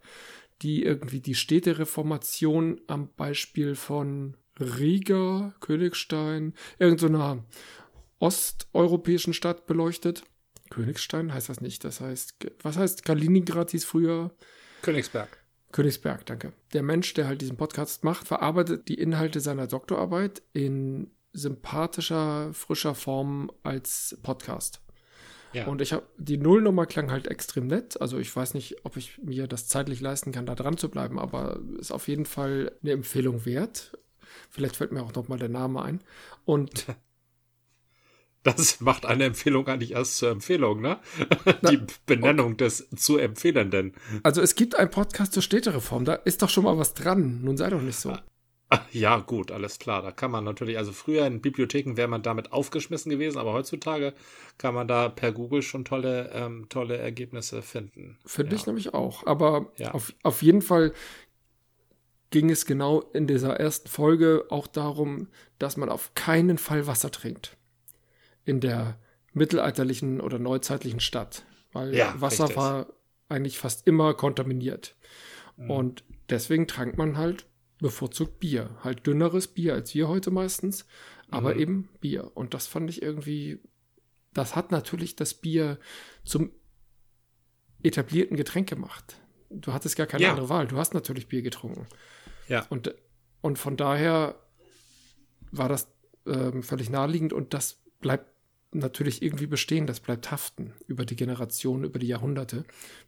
die 0.63 0.83
irgendwie 0.83 1.21
die 1.21 1.35
Städtereformation 1.35 2.81
am 2.87 3.13
Beispiel 3.15 3.75
von 3.75 4.37
Riga, 4.59 5.55
Königstein, 5.61 6.55
irgendeiner 6.79 7.37
so 7.37 7.45
osteuropäischen 8.19 9.35
Stadt 9.35 9.67
beleuchtet. 9.67 10.25
Königstein 10.71 11.33
heißt 11.33 11.49
das 11.49 11.61
nicht, 11.61 11.85
das 11.85 12.01
heißt, 12.01 12.35
was 12.63 12.77
heißt 12.77 13.05
Kaliningrad 13.05 13.71
hieß 13.71 13.85
früher? 13.85 14.35
Königsberg. 14.83 15.29
Königsberg, 15.73 16.25
danke. 16.27 16.53
Der 16.73 16.83
Mensch, 16.83 17.13
der 17.15 17.27
halt 17.27 17.43
diesen 17.43 17.57
Podcast 17.57 18.03
macht, 18.03 18.27
verarbeitet 18.27 18.89
die 18.89 18.95
Inhalte 18.95 19.41
seiner 19.41 19.67
Doktorarbeit 19.67 20.43
in 20.55 21.11
sympathischer, 21.37 22.53
frischer 22.53 22.95
Form 22.95 23.51
als 23.63 24.19
Podcast. 24.23 24.81
Ja. 25.53 25.67
Und 25.67 25.81
ich 25.81 25.93
habe 25.93 26.07
die 26.19 26.37
Nullnummer 26.37 26.87
klang 26.87 27.11
halt 27.11 27.29
extrem 27.29 27.67
nett. 27.67 28.01
Also 28.01 28.19
ich 28.19 28.35
weiß 28.35 28.55
nicht, 28.55 28.85
ob 28.85 28.97
ich 28.97 29.19
mir 29.23 29.47
das 29.47 29.69
zeitlich 29.69 30.01
leisten 30.01 30.33
kann, 30.33 30.47
da 30.47 30.55
dran 30.55 30.77
zu 30.77 30.91
bleiben, 30.91 31.19
aber 31.19 31.61
ist 31.79 31.93
auf 31.93 32.09
jeden 32.09 32.27
Fall 32.27 32.73
eine 32.83 32.93
Empfehlung 32.93 33.47
wert. 33.47 33.97
Vielleicht 34.51 34.77
fällt 34.77 34.93
mir 34.93 35.03
auch 35.03 35.15
noch 35.15 35.29
mal 35.29 35.39
der 35.39 35.49
Name 35.49 35.83
ein. 35.83 36.03
Und 36.45 36.87
das 38.43 38.81
macht 38.81 39.07
eine 39.07 39.25
Empfehlung 39.25 39.67
eigentlich 39.67 39.93
erst 39.93 40.19
zur 40.19 40.31
Empfehlung, 40.31 40.81
ne? 40.81 40.99
Die 41.71 41.81
Benennung 42.05 42.53
okay. 42.53 42.65
des 42.65 42.91
zu 42.91 43.17
Empfehlenden. 43.17 43.95
Also 44.23 44.43
es 44.43 44.57
gibt 44.57 44.75
einen 44.75 44.91
Podcast 44.91 45.33
zur 45.33 45.43
Städtereform, 45.43 46.05
da 46.05 46.15
ist 46.15 46.43
doch 46.43 46.51
schon 46.51 46.65
mal 46.65 46.77
was 46.77 46.95
dran. 46.95 47.41
Nun 47.43 47.57
sei 47.57 47.71
doch 47.71 47.81
nicht 47.83 47.99
so. 47.99 48.17
Ja, 48.91 49.19
gut, 49.19 49.53
alles 49.53 49.79
klar. 49.79 50.03
Da 50.03 50.11
kann 50.11 50.31
man 50.31 50.45
natürlich, 50.45 50.79
also 50.79 50.93
früher 50.93 51.27
in 51.27 51.41
Bibliotheken 51.41 51.97
wäre 51.97 52.09
man 52.09 52.23
damit 52.23 52.53
aufgeschmissen 52.53 53.11
gewesen, 53.11 53.39
aber 53.39 53.53
heutzutage 53.53 54.13
kann 54.59 54.75
man 54.75 54.89
da 54.89 55.09
per 55.09 55.33
Google 55.33 55.63
schon 55.63 55.85
tolle, 55.85 56.31
ähm, 56.33 56.69
tolle 56.69 56.97
Ergebnisse 56.97 57.63
finden. 57.63 58.19
Finde 58.27 58.53
ja. 58.53 58.61
ich 58.61 58.67
nämlich 58.67 58.95
auch. 58.95 59.25
Aber 59.27 59.73
ja. 59.77 59.93
auf, 59.93 60.13
auf 60.23 60.43
jeden 60.43 60.63
Fall 60.63 60.93
ging 62.31 62.51
es 62.51 62.67
genau 62.67 63.01
in 63.13 63.27
dieser 63.27 63.55
ersten 63.61 63.89
Folge 63.89 64.47
auch 64.51 64.67
darum, 64.67 65.29
dass 65.59 65.77
man 65.77 65.89
auf 65.89 66.15
keinen 66.15 66.59
Fall 66.59 66.87
Wasser 66.87 67.11
trinkt. 67.11 67.57
In 68.45 68.61
der 68.61 68.99
mittelalterlichen 69.33 70.21
oder 70.21 70.39
neuzeitlichen 70.39 71.01
Stadt. 71.01 71.45
Weil 71.73 71.95
ja, 71.95 72.15
Wasser 72.19 72.45
richtig. 72.45 72.57
war 72.57 72.87
eigentlich 73.29 73.59
fast 73.59 73.87
immer 73.87 74.15
kontaminiert. 74.15 74.97
Mhm. 75.57 75.71
Und 75.71 76.05
deswegen 76.31 76.67
trank 76.67 76.99
man 76.99 77.17
halt 77.17 77.47
bevorzugt 77.81 78.41
Bier. 78.41 78.71
Halt 78.83 79.07
dünneres 79.07 79.49
Bier 79.49 79.75
als 79.75 79.95
wir 79.95 80.09
heute 80.09 80.31
meistens, 80.31 80.87
aber 81.31 81.55
mhm. 81.55 81.61
eben 81.61 81.89
Bier. 82.01 82.31
Und 82.35 82.55
das 82.55 82.67
fand 82.67 82.91
ich 82.91 83.03
irgendwie, 83.03 83.61
das 84.33 84.57
hat 84.57 84.71
natürlich 84.71 85.17
das 85.17 85.35
Bier 85.35 85.79
zum 86.25 86.53
etablierten 87.83 88.37
Getränk 88.37 88.69
gemacht. 88.69 89.17
Du 89.51 89.73
hattest 89.73 89.97
gar 89.97 90.07
keine 90.07 90.25
ja. 90.25 90.31
andere 90.31 90.49
Wahl. 90.49 90.67
Du 90.67 90.77
hast 90.77 90.95
natürlich 90.95 91.29
Bier 91.29 91.43
getrunken. 91.43 91.87
Ja. 92.49 92.67
Und, 92.69 92.95
und 93.41 93.59
von 93.59 93.77
daher 93.77 94.37
war 95.53 95.69
das 95.69 95.89
ähm, 96.27 96.63
völlig 96.63 96.91
naheliegend 96.91 97.33
und 97.33 97.55
das 97.55 97.81
bleibt 98.01 98.27
natürlich 98.73 99.23
irgendwie 99.23 99.47
bestehen, 99.47 99.87
das 99.87 100.01
bleibt 100.01 100.31
haften 100.31 100.75
über 100.87 101.05
die 101.05 101.17
Generationen, 101.17 101.85
über 101.85 101.99
die 101.99 102.09
Jahrhunderte. 102.09 102.65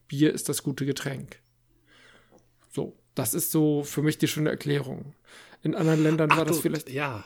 Bier 0.07 0.33
ist 0.33 0.49
das 0.49 0.63
gute 0.63 0.87
Getränk. 0.87 1.41
So, 2.71 2.97
das 3.19 3.35
ist 3.35 3.51
so 3.51 3.83
für 3.83 4.03
mich 4.03 4.19
die 4.19 4.29
schöne 4.29 4.51
Erklärung. 4.51 5.15
In 5.63 5.75
anderen 5.75 6.03
Ländern 6.03 6.31
Ach, 6.33 6.39
war 6.39 6.45
das 6.45 6.57
du, 6.57 6.63
vielleicht. 6.63 6.89
Ja, 6.89 7.25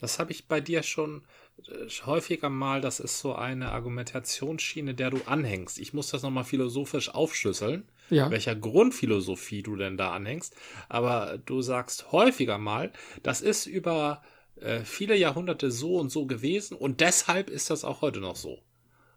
das 0.00 0.18
habe 0.18 0.30
ich 0.30 0.46
bei 0.46 0.60
dir 0.60 0.82
schon 0.82 1.22
äh, 1.68 1.88
häufiger 2.04 2.50
mal. 2.50 2.80
Das 2.80 3.00
ist 3.00 3.18
so 3.18 3.34
eine 3.34 3.72
Argumentationsschiene, 3.72 4.94
der 4.94 5.10
du 5.10 5.20
anhängst. 5.26 5.78
Ich 5.78 5.94
muss 5.94 6.08
das 6.08 6.22
nochmal 6.22 6.44
philosophisch 6.44 7.08
aufschlüsseln, 7.08 7.88
ja. 8.10 8.30
welcher 8.30 8.54
Grundphilosophie 8.54 9.62
du 9.62 9.76
denn 9.76 9.96
da 9.96 10.12
anhängst. 10.12 10.54
Aber 10.88 11.38
du 11.38 11.62
sagst 11.62 12.12
häufiger 12.12 12.58
mal, 12.58 12.92
das 13.22 13.40
ist 13.40 13.66
über 13.66 14.22
äh, 14.56 14.80
viele 14.80 15.16
Jahrhunderte 15.16 15.70
so 15.70 15.96
und 15.96 16.10
so 16.10 16.26
gewesen 16.26 16.76
und 16.76 17.00
deshalb 17.00 17.48
ist 17.48 17.70
das 17.70 17.84
auch 17.84 18.02
heute 18.02 18.20
noch 18.20 18.36
so. 18.36 18.58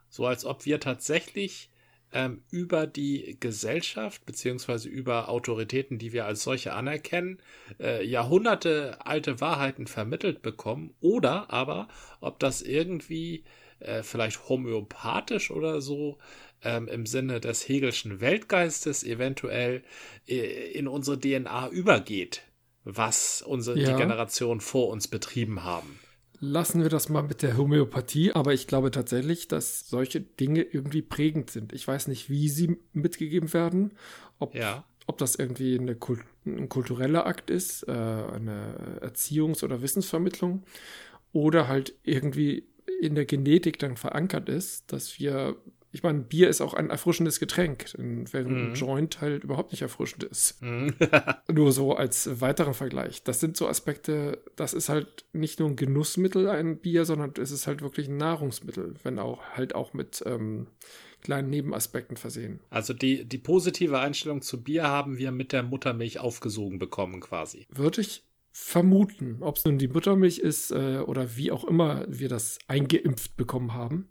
So 0.09 0.25
als 0.25 0.45
ob 0.45 0.65
wir 0.65 0.79
tatsächlich 0.79 1.69
ähm, 2.13 2.43
über 2.49 2.87
die 2.87 3.37
Gesellschaft 3.39 4.25
beziehungsweise 4.25 4.89
über 4.89 5.29
Autoritäten, 5.29 5.97
die 5.97 6.13
wir 6.13 6.25
als 6.25 6.43
solche 6.43 6.73
anerkennen, 6.73 7.39
äh, 7.79 8.05
Jahrhunderte 8.05 9.05
alte 9.05 9.41
Wahrheiten 9.41 9.87
vermittelt 9.87 10.41
bekommen 10.41 10.93
oder 11.01 11.51
aber 11.51 11.87
ob 12.21 12.39
das 12.39 12.61
irgendwie 12.61 13.43
äh, 13.79 14.03
vielleicht 14.03 14.47
homöopathisch 14.47 15.51
oder 15.51 15.81
so 15.81 16.17
ähm, 16.63 16.87
im 16.87 17.05
Sinne 17.05 17.39
des 17.39 17.67
Hegelschen 17.67 18.21
Weltgeistes 18.21 19.03
eventuell 19.03 19.83
äh, 20.27 20.71
in 20.71 20.87
unsere 20.87 21.19
DNA 21.19 21.69
übergeht, 21.69 22.43
was 22.83 23.41
unsere 23.41 23.77
ja. 23.77 23.91
die 23.91 23.97
Generation 23.97 24.61
vor 24.61 24.89
uns 24.89 25.07
betrieben 25.07 25.63
haben. 25.63 25.99
Lassen 26.39 26.81
wir 26.81 26.89
das 26.89 27.09
mal 27.09 27.23
mit 27.23 27.41
der 27.41 27.57
Homöopathie, 27.57 28.33
aber 28.33 28.53
ich 28.53 28.67
glaube 28.67 28.91
tatsächlich, 28.91 29.47
dass 29.47 29.87
solche 29.87 30.21
Dinge 30.21 30.61
irgendwie 30.61 31.01
prägend 31.01 31.49
sind. 31.49 31.73
Ich 31.73 31.87
weiß 31.87 32.07
nicht, 32.07 32.29
wie 32.29 32.49
sie 32.49 32.77
mitgegeben 32.93 33.53
werden, 33.53 33.93
ob, 34.39 34.53
ja. 34.53 34.83
ob 35.07 35.17
das 35.17 35.35
irgendwie 35.35 35.79
eine 35.79 35.95
Kult, 35.95 36.21
ein 36.45 36.69
kultureller 36.69 37.25
Akt 37.25 37.49
ist, 37.49 37.87
äh, 37.87 37.91
eine 37.91 38.99
Erziehungs- 39.01 39.63
oder 39.63 39.81
Wissensvermittlung 39.81 40.63
oder 41.31 41.67
halt 41.67 41.95
irgendwie 42.03 42.67
in 43.01 43.15
der 43.15 43.25
Genetik 43.25 43.79
dann 43.79 43.97
verankert 43.97 44.49
ist, 44.49 44.91
dass 44.91 45.19
wir 45.19 45.57
ich 45.95 46.03
meine, 46.03 46.19
Bier 46.19 46.49
ist 46.49 46.59
auch 46.59 46.73
ein 46.73 46.89
erfrischendes 46.89 47.39
Getränk, 47.39 47.85
während 47.97 48.51
mm. 48.51 48.57
ein 48.57 48.73
Joint 48.73 49.21
halt 49.21 49.45
überhaupt 49.45 49.71
nicht 49.71 49.81
erfrischend 49.81 50.25
ist. 50.25 50.61
Mm. 50.61 50.89
nur 51.53 51.71
so 51.71 51.95
als 51.95 52.41
weiterer 52.41 52.73
Vergleich. 52.73 53.23
Das 53.23 53.39
sind 53.39 53.55
so 53.55 53.65
Aspekte, 53.65 54.43
das 54.57 54.73
ist 54.73 54.89
halt 54.89 55.23
nicht 55.31 55.61
nur 55.61 55.69
ein 55.69 55.77
Genussmittel, 55.77 56.49
ein 56.49 56.79
Bier, 56.79 57.05
sondern 57.05 57.31
es 57.41 57.51
ist 57.51 57.65
halt 57.65 57.81
wirklich 57.81 58.09
ein 58.09 58.17
Nahrungsmittel, 58.17 58.95
wenn 59.03 59.19
auch 59.19 59.41
halt 59.53 59.73
auch 59.73 59.93
mit 59.93 60.21
ähm, 60.25 60.67
kleinen 61.21 61.49
Nebenaspekten 61.49 62.17
versehen. 62.17 62.59
Also 62.69 62.93
die, 62.93 63.23
die 63.23 63.37
positive 63.37 63.97
Einstellung 63.97 64.41
zu 64.41 64.61
Bier 64.61 64.83
haben 64.83 65.17
wir 65.17 65.31
mit 65.31 65.53
der 65.53 65.63
Muttermilch 65.63 66.19
aufgesogen 66.19 66.77
bekommen 66.77 67.21
quasi. 67.21 67.67
Würde 67.69 68.01
ich 68.01 68.25
vermuten, 68.51 69.37
ob 69.39 69.55
es 69.55 69.63
nun 69.63 69.77
die 69.77 69.87
Muttermilch 69.87 70.39
ist 70.39 70.71
äh, 70.71 70.97
oder 71.05 71.37
wie 71.37 71.53
auch 71.53 71.63
immer 71.63 72.03
wir 72.09 72.27
das 72.27 72.59
eingeimpft 72.67 73.37
bekommen 73.37 73.73
haben 73.73 74.09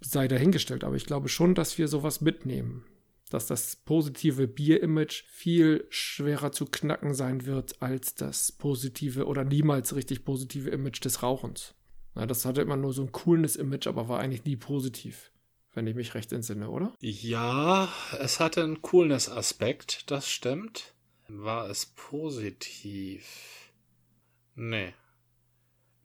sei 0.00 0.28
dahingestellt, 0.28 0.84
aber 0.84 0.96
ich 0.96 1.06
glaube 1.06 1.28
schon, 1.28 1.54
dass 1.54 1.78
wir 1.78 1.88
sowas 1.88 2.20
mitnehmen. 2.20 2.84
Dass 3.30 3.46
das 3.46 3.74
positive 3.76 4.46
Bier-Image 4.46 5.24
viel 5.28 5.86
schwerer 5.90 6.52
zu 6.52 6.66
knacken 6.66 7.12
sein 7.12 7.44
wird 7.44 7.82
als 7.82 8.14
das 8.14 8.52
positive 8.52 9.26
oder 9.26 9.42
niemals 9.42 9.96
richtig 9.96 10.24
positive 10.24 10.70
Image 10.70 11.04
des 11.04 11.22
Rauchens. 11.24 11.74
Ja, 12.14 12.24
das 12.26 12.44
hatte 12.44 12.62
immer 12.62 12.76
nur 12.76 12.92
so 12.92 13.02
ein 13.02 13.12
cooles 13.12 13.56
Image, 13.56 13.88
aber 13.88 14.08
war 14.08 14.20
eigentlich 14.20 14.44
nie 14.44 14.56
positiv, 14.56 15.32
wenn 15.74 15.86
ich 15.86 15.96
mich 15.96 16.14
recht 16.14 16.32
entsinne, 16.32 16.70
oder? 16.70 16.94
Ja, 17.00 17.92
es 18.20 18.38
hatte 18.38 18.62
einen 18.62 18.80
Coolness-Aspekt, 18.80 20.10
das 20.10 20.30
stimmt. 20.30 20.94
War 21.28 21.68
es 21.68 21.86
positiv? 21.86 23.26
Nee. 24.54 24.94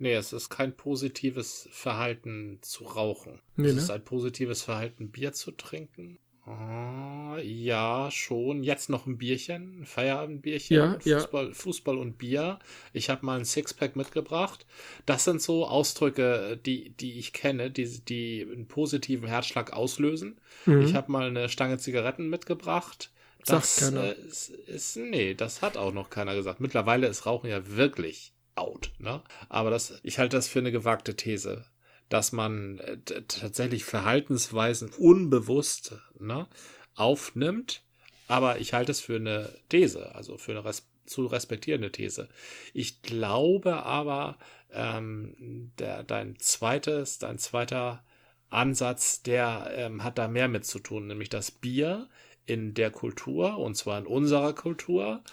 Nee, 0.01 0.15
es 0.15 0.34
ist 0.34 0.50
kein 0.50 0.75
positives 0.75 1.70
Verhalten 1.72 2.58
zu 2.62 2.86
rauchen. 2.86 3.39
Nee, 3.55 3.67
es 3.67 3.75
ne? 3.75 3.81
ist 3.81 3.91
ein 3.91 4.03
positives 4.03 4.63
Verhalten, 4.63 5.12
Bier 5.12 5.31
zu 5.31 5.51
trinken. 5.51 6.17
Oh, 6.48 7.38
ja, 7.38 8.10
schon. 8.10 8.63
Jetzt 8.63 8.89
noch 8.89 9.05
ein 9.05 9.20
Bierchen, 9.20 9.81
ein 9.81 9.86
Feierabendbierchen, 9.86 10.75
ja, 10.75 11.00
Fußball, 11.00 11.48
ja. 11.50 11.53
Fußball 11.53 12.00
und 12.00 12.17
Bier. 12.17 12.58
Ich 12.93 13.12
habe 13.12 13.24
mal 13.24 13.38
ein 13.38 13.46
Sixpack 13.46 13.96
mitgebracht. 13.96 14.65
Das 15.05 15.24
sind 15.24 15.39
so 15.39 15.67
Ausdrücke, 15.67 16.60
die, 16.65 16.89
die 16.89 17.20
ich 17.20 17.31
kenne, 17.31 17.70
die, 17.70 17.86
die 18.00 18.48
einen 18.51 18.67
positiven 18.67 19.27
Herzschlag 19.27 19.72
auslösen. 19.72 20.41
Mhm. 20.65 20.81
Ich 20.81 20.96
habe 20.96 21.12
mal 21.12 21.27
eine 21.27 21.48
Stange 21.48 21.77
Zigaretten 21.77 22.27
mitgebracht. 22.27 23.12
Das 23.46 23.75
Sagt 23.75 23.93
keiner. 23.93 24.17
Äh, 24.17 24.22
ist, 24.27 24.50
ist, 24.50 24.98
nee, 24.98 25.36
das 25.36 25.62
hat 25.62 25.77
auch 25.77 25.93
noch 25.93 26.10
keiner 26.10 26.34
gesagt. 26.34 26.60
Mittlerweile 26.60 27.05
ist 27.05 27.27
Rauchen 27.27 27.51
ja 27.51 27.67
wirklich 27.67 28.34
out. 28.55 28.91
Ne? 29.00 29.22
Aber 29.50 29.70
das, 29.70 30.00
ich 30.03 30.20
halte 30.20 30.38
das 30.38 30.48
für 30.48 30.60
eine 30.60 30.72
gewagte 30.72 31.15
These, 31.15 31.65
dass 32.10 32.31
man 32.31 32.79
äh, 32.79 32.98
tatsächlich 33.27 33.86
Verhaltensweisen 33.86 34.89
unbewusst 34.98 35.96
ne, 36.20 36.48
aufnimmt. 36.96 37.84
Aber 38.27 38.60
ich 38.60 38.74
halte 38.74 38.91
es 38.91 39.01
für 39.01 39.17
eine 39.17 39.53
These, 39.70 40.15
also 40.15 40.38
für 40.38 40.51
eine 40.51 40.65
res 40.65 40.88
zu 41.05 41.25
respektierende 41.25 41.91
These. 41.91 42.29
Ich 42.74 43.01
glaube 43.01 43.84
aber, 43.84 44.38
ähm, 44.72 45.72
der, 45.77 46.03
dein 46.03 46.38
zweites, 46.39 47.20
dein 47.20 47.38
zweiter 47.38 48.03
Ansatz, 48.50 49.22
der 49.24 49.72
ähm, 49.75 50.03
hat 50.03 50.17
da 50.17 50.27
mehr 50.27 50.48
mit 50.48 50.65
zu 50.65 50.79
tun, 50.79 51.08
nämlich 51.08 51.29
das 51.29 51.51
Bier 51.51 52.08
in 52.46 52.74
der 52.74 52.91
Kultur, 52.91 53.58
und 53.58 53.75
zwar 53.75 54.00
in 54.00 54.05
unserer 54.05 54.53
Kultur, 54.53 55.24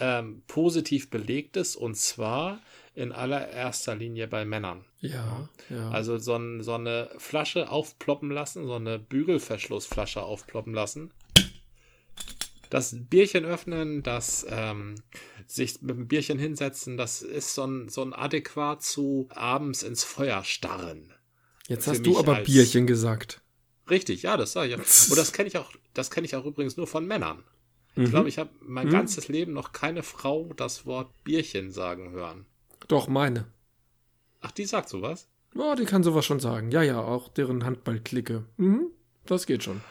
ähm, 0.00 0.42
positiv 0.48 1.10
belegt 1.10 1.56
ist 1.56 1.76
und 1.76 1.96
zwar 1.96 2.60
in 2.94 3.12
allererster 3.12 3.94
Linie 3.94 4.26
bei 4.26 4.44
Männern. 4.44 4.84
Ja, 5.00 5.48
ja. 5.68 5.90
Also 5.90 6.18
so, 6.18 6.36
ein, 6.36 6.62
so 6.62 6.74
eine 6.74 7.08
Flasche 7.18 7.70
aufploppen 7.70 8.30
lassen, 8.30 8.66
so 8.66 8.74
eine 8.74 8.98
Bügelverschlussflasche 8.98 10.22
aufploppen 10.22 10.74
lassen. 10.74 11.12
Das 12.68 12.96
Bierchen 12.98 13.44
öffnen, 13.44 14.02
das 14.02 14.46
ähm, 14.48 14.96
sich 15.46 15.82
mit 15.82 15.96
dem 15.96 16.08
Bierchen 16.08 16.38
hinsetzen, 16.38 16.96
das 16.96 17.22
ist 17.22 17.54
so 17.54 17.64
ein, 17.64 17.88
so 17.88 18.02
ein 18.02 18.12
adäquat 18.12 18.82
zu 18.82 19.28
abends 19.30 19.82
ins 19.82 20.04
Feuer 20.04 20.44
starren. 20.44 21.12
Jetzt 21.68 21.86
hast 21.86 22.04
du 22.04 22.18
aber 22.18 22.36
Bierchen 22.42 22.86
gesagt. 22.86 23.40
Richtig, 23.88 24.22
ja, 24.22 24.36
das 24.36 24.52
sage 24.52 24.70
ich. 24.70 24.74
Und 25.10 25.16
das 25.16 25.32
kenne 25.32 25.48
ich 25.48 25.58
auch, 25.58 25.72
das 25.94 26.10
kenne 26.10 26.26
ich 26.26 26.36
auch 26.36 26.44
übrigens 26.44 26.76
nur 26.76 26.86
von 26.86 27.06
Männern. 27.06 27.44
Ich 28.00 28.06
mhm. 28.06 28.10
glaube, 28.12 28.28
ich 28.30 28.38
habe 28.38 28.50
mein 28.60 28.86
mhm. 28.86 28.92
ganzes 28.92 29.28
Leben 29.28 29.52
noch 29.52 29.72
keine 29.72 30.02
Frau 30.02 30.50
das 30.56 30.86
Wort 30.86 31.12
Bierchen 31.22 31.70
sagen 31.70 32.12
hören. 32.12 32.46
Doch, 32.88 33.08
meine. 33.08 33.46
Ach, 34.40 34.50
die 34.50 34.64
sagt 34.64 34.88
sowas? 34.88 35.28
Ja, 35.54 35.74
die 35.74 35.84
kann 35.84 36.02
sowas 36.02 36.24
schon 36.24 36.40
sagen. 36.40 36.70
Ja, 36.70 36.82
ja, 36.82 36.98
auch 37.00 37.28
deren 37.28 37.64
Handballklicke. 37.64 38.46
Mhm, 38.56 38.86
das 39.26 39.44
geht 39.46 39.62
schon. 39.62 39.82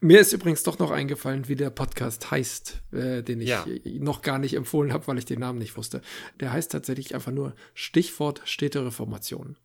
Mir 0.00 0.20
ist 0.20 0.32
übrigens 0.32 0.64
doch 0.64 0.78
noch 0.80 0.90
eingefallen, 0.90 1.46
wie 1.48 1.54
der 1.54 1.70
Podcast 1.70 2.32
heißt, 2.32 2.82
äh, 2.92 3.22
den 3.22 3.40
ich 3.40 3.50
ja. 3.50 3.64
noch 4.00 4.22
gar 4.22 4.38
nicht 4.38 4.54
empfohlen 4.54 4.92
habe, 4.92 5.06
weil 5.06 5.18
ich 5.18 5.24
den 5.26 5.40
Namen 5.40 5.60
nicht 5.60 5.76
wusste. 5.76 6.02
Der 6.40 6.52
heißt 6.52 6.72
tatsächlich 6.72 7.14
einfach 7.14 7.32
nur 7.32 7.54
Stichwort 7.72 8.42
Städtereformation. 8.44 9.56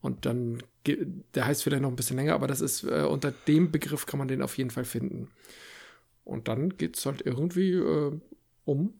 Und 0.00 0.24
dann, 0.24 0.62
der 0.86 1.46
heißt 1.46 1.62
vielleicht 1.62 1.82
noch 1.82 1.90
ein 1.90 1.96
bisschen 1.96 2.16
länger, 2.16 2.34
aber 2.34 2.46
das 2.46 2.60
ist, 2.62 2.84
äh, 2.84 3.02
unter 3.02 3.32
dem 3.46 3.70
Begriff 3.70 4.06
kann 4.06 4.18
man 4.18 4.28
den 4.28 4.42
auf 4.42 4.56
jeden 4.56 4.70
Fall 4.70 4.84
finden. 4.84 5.28
Und 6.26 6.48
dann 6.48 6.76
geht 6.76 6.98
es 6.98 7.06
halt 7.06 7.22
irgendwie 7.24 7.72
äh, 7.72 8.12
um 8.64 8.94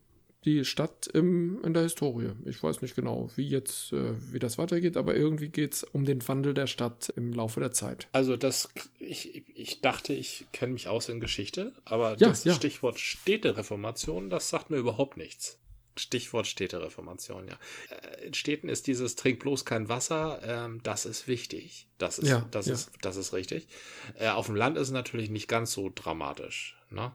die 0.45 0.65
Stadt 0.65 1.09
im, 1.09 1.61
in 1.65 1.75
der 1.75 1.83
Historie. 1.83 2.31
Ich 2.45 2.63
weiß 2.63 2.81
nicht 2.81 2.95
genau, 2.95 3.29
wie 3.35 3.49
jetzt, 3.49 3.93
äh, 3.93 4.15
wie 4.33 4.39
das 4.39 4.59
weitergeht, 4.59 4.97
aber 4.97 5.17
irgendwie 5.17 5.49
geht 5.49 5.75
es 5.75 5.83
um 5.83 6.05
den 6.05 6.27
Wandel 6.27 6.55
der 6.55 6.69
Stadt 6.69 7.13
im 7.17 7.33
Laufe 7.33 7.59
der 7.59 7.73
Zeit. 7.73 8.07
Also 8.13 8.37
das, 8.37 8.69
ich, 9.01 9.45
ich 9.57 9.81
dachte, 9.81 10.13
ich 10.13 10.47
kenne 10.53 10.75
mich 10.75 10.87
aus 10.87 11.09
in 11.09 11.19
Geschichte, 11.19 11.73
aber 11.85 12.11
ja, 12.11 12.29
das 12.29 12.45
ja. 12.45 12.55
Stichwort 12.55 13.01
Städtereformation, 13.01 14.31
das 14.31 14.49
sagt 14.49 14.71
mir 14.71 14.77
überhaupt 14.77 15.17
nichts. 15.17 15.59
Stichwort 15.99 16.47
Städtereformation, 16.47 17.49
ja. 17.49 17.59
Äh, 17.91 18.27
in 18.27 18.35
Städten 18.35 18.69
ist 18.69 18.87
dieses 18.87 19.17
Trink 19.17 19.41
bloß 19.41 19.65
kein 19.65 19.89
Wasser, 19.89 20.41
ähm, 20.45 20.81
das 20.85 21.07
ist 21.07 21.27
wichtig. 21.27 21.89
Das 21.99 22.21
ist, 22.21 22.29
ja, 22.29 22.47
das 22.53 22.67
ja. 22.67 22.75
ist, 22.75 22.91
das 23.03 23.17
ist 23.17 23.33
richtig. 23.33 23.67
Äh, 24.15 24.29
auf 24.29 24.47
dem 24.47 24.55
Land 24.55 24.77
ist 24.77 24.89
es 24.89 24.93
natürlich 24.93 25.29
nicht 25.29 25.49
ganz 25.49 25.73
so 25.73 25.91
dramatisch, 25.93 26.76
ne? 26.91 27.13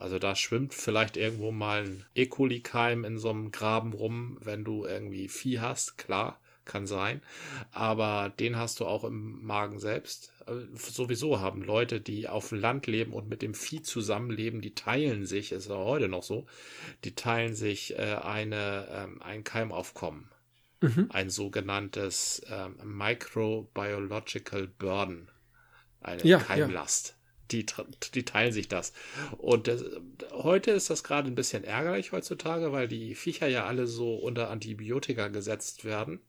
Also 0.00 0.18
da 0.18 0.34
schwimmt 0.34 0.72
vielleicht 0.72 1.18
irgendwo 1.18 1.52
mal 1.52 1.82
ein 1.82 2.06
E. 2.14 2.24
coli-Keim 2.24 3.04
in 3.04 3.18
so 3.18 3.28
einem 3.28 3.50
Graben 3.50 3.92
rum, 3.92 4.38
wenn 4.40 4.64
du 4.64 4.86
irgendwie 4.86 5.28
Vieh 5.28 5.60
hast, 5.60 5.98
klar, 5.98 6.40
kann 6.64 6.86
sein. 6.86 7.20
Aber 7.70 8.32
den 8.40 8.56
hast 8.56 8.80
du 8.80 8.86
auch 8.86 9.04
im 9.04 9.44
Magen 9.44 9.78
selbst. 9.78 10.32
Äh, 10.46 10.74
sowieso 10.74 11.40
haben 11.40 11.60
Leute, 11.60 12.00
die 12.00 12.28
auf 12.28 12.48
dem 12.48 12.60
Land 12.60 12.86
leben 12.86 13.12
und 13.12 13.28
mit 13.28 13.42
dem 13.42 13.52
Vieh 13.52 13.82
zusammenleben, 13.82 14.62
die 14.62 14.74
teilen 14.74 15.26
sich, 15.26 15.52
ist 15.52 15.70
auch 15.70 15.84
heute 15.84 16.08
noch 16.08 16.22
so, 16.22 16.46
die 17.04 17.14
teilen 17.14 17.54
sich 17.54 17.98
äh, 17.98 18.16
eine, 18.22 18.88
ähm, 18.90 19.20
ein 19.20 19.44
Keimaufkommen. 19.44 20.30
Mhm. 20.80 21.08
Ein 21.10 21.28
sogenanntes 21.28 22.42
ähm, 22.50 22.76
Microbiological 22.82 24.66
Burden. 24.66 25.28
Eine 26.00 26.24
ja, 26.24 26.38
Keimlast. 26.38 27.08
Ja 27.08 27.19
die, 27.52 27.66
die 28.14 28.24
teilen 28.24 28.52
sich 28.52 28.68
das. 28.68 28.92
Und 29.38 29.68
das, 29.68 29.84
heute 30.32 30.70
ist 30.70 30.90
das 30.90 31.04
gerade 31.04 31.28
ein 31.28 31.34
bisschen 31.34 31.64
ärgerlich 31.64 32.12
heutzutage, 32.12 32.72
weil 32.72 32.88
die 32.88 33.14
Viecher 33.14 33.48
ja 33.48 33.66
alle 33.66 33.86
so 33.86 34.14
unter 34.14 34.50
Antibiotika 34.50 35.28
gesetzt 35.28 35.84
werden, 35.84 36.20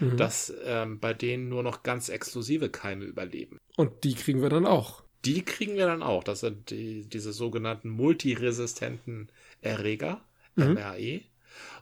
mhm. 0.00 0.16
dass 0.16 0.52
ähm, 0.64 0.98
bei 1.00 1.14
denen 1.14 1.48
nur 1.48 1.62
noch 1.62 1.82
ganz 1.82 2.08
exklusive 2.08 2.68
Keime 2.70 3.04
überleben. 3.04 3.58
Und 3.76 4.04
die 4.04 4.14
kriegen 4.14 4.42
wir 4.42 4.48
dann 4.48 4.66
auch. 4.66 5.02
Die 5.24 5.44
kriegen 5.44 5.74
wir 5.74 5.86
dann 5.86 6.02
auch. 6.02 6.24
Das 6.24 6.40
sind 6.40 6.70
die, 6.70 7.04
diese 7.08 7.32
sogenannten 7.32 7.88
multiresistenten 7.90 9.30
Erreger, 9.60 10.20
mhm. 10.54 10.74
MRE, 10.74 11.20